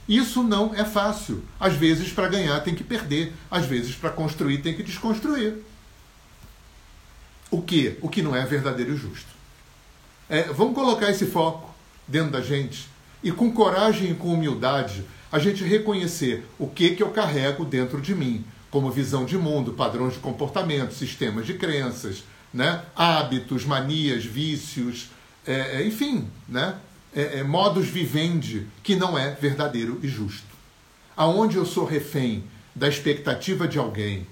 Isso 0.07 0.43
não 0.43 0.75
é 0.75 0.85
fácil. 0.85 1.43
Às 1.59 1.73
vezes, 1.73 2.13
para 2.13 2.29
ganhar, 2.29 2.59
tem 2.59 2.75
que 2.75 2.83
perder. 2.83 3.33
Às 3.49 3.65
vezes, 3.65 3.95
para 3.95 4.11
construir, 4.11 4.59
tem 4.59 4.75
que 4.75 4.83
desconstruir 4.83 5.55
o 7.49 7.63
que? 7.63 7.97
O 7.99 8.09
que 8.09 8.21
não 8.21 8.35
é 8.35 8.45
verdadeiro 8.45 8.93
e 8.93 8.97
justo. 8.97 9.36
É, 10.29 10.43
vamos 10.43 10.75
colocar 10.75 11.09
esse 11.09 11.25
foco 11.25 11.73
dentro 12.07 12.31
da 12.31 12.41
gente 12.41 12.87
e 13.23 13.31
com 13.31 13.51
coragem 13.51 14.11
e 14.11 14.15
com 14.15 14.33
humildade 14.33 15.05
a 15.31 15.39
gente 15.39 15.63
reconhecer 15.63 16.45
o 16.57 16.67
que, 16.67 16.91
que 16.91 17.03
eu 17.03 17.09
carrego 17.09 17.65
dentro 17.65 18.01
de 18.01 18.15
mim, 18.15 18.45
como 18.69 18.91
visão 18.91 19.25
de 19.25 19.37
mundo, 19.37 19.73
padrões 19.73 20.13
de 20.13 20.19
comportamento, 20.19 20.93
sistemas 20.93 21.45
de 21.45 21.53
crenças, 21.53 22.23
né? 22.53 22.83
hábitos, 22.95 23.65
manias, 23.65 24.23
vícios, 24.23 25.09
é, 25.45 25.81
é 25.81 25.85
enfim, 25.85 26.27
né? 26.47 26.75
É, 27.15 27.39
é, 27.39 27.43
vivendi 27.81 28.67
que 28.83 28.95
não 28.95 29.17
é 29.17 29.31
verdadeiro 29.31 29.99
e 30.03 30.07
justo. 30.07 30.45
Aonde 31.15 31.57
eu 31.57 31.65
sou 31.65 31.85
refém 31.85 32.43
da 32.75 32.87
expectativa 32.87 33.67
de 33.67 33.79
alguém, 33.79 34.27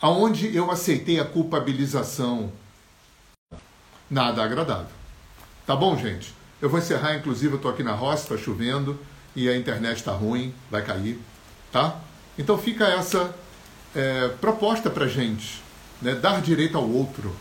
aonde 0.00 0.54
eu 0.54 0.70
aceitei 0.70 1.18
a 1.18 1.24
culpabilização. 1.24 2.52
Nada 4.10 4.42
agradável. 4.42 4.94
Tá 5.66 5.74
bom, 5.74 5.96
gente? 5.96 6.32
Eu 6.60 6.70
vou 6.70 6.78
encerrar, 6.78 7.16
inclusive, 7.16 7.54
eu 7.54 7.56
estou 7.56 7.70
aqui 7.70 7.82
na 7.82 7.92
roça, 7.92 8.34
está 8.34 8.36
chovendo 8.36 8.98
e 9.34 9.48
a 9.48 9.56
internet 9.56 9.96
está 9.96 10.12
ruim, 10.12 10.54
vai 10.70 10.82
cair, 10.82 11.20
tá? 11.70 12.00
Então 12.38 12.56
fica 12.56 12.86
essa 12.86 13.34
é, 13.94 14.28
proposta 14.40 14.88
para 14.88 15.06
gente, 15.06 15.60
né? 16.00 16.14
dar 16.14 16.40
direito 16.40 16.78
ao 16.78 16.88
outro, 16.88 17.34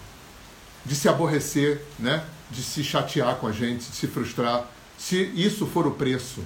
de 0.85 0.95
se 0.95 1.07
aborrecer, 1.07 1.81
né? 1.99 2.25
de 2.49 2.61
se 2.61 2.83
chatear 2.83 3.35
com 3.35 3.47
a 3.47 3.51
gente, 3.51 3.89
de 3.89 3.95
se 3.95 4.07
frustrar, 4.07 4.65
se 4.97 5.31
isso 5.35 5.65
for 5.65 5.87
o 5.87 5.91
preço. 5.91 6.43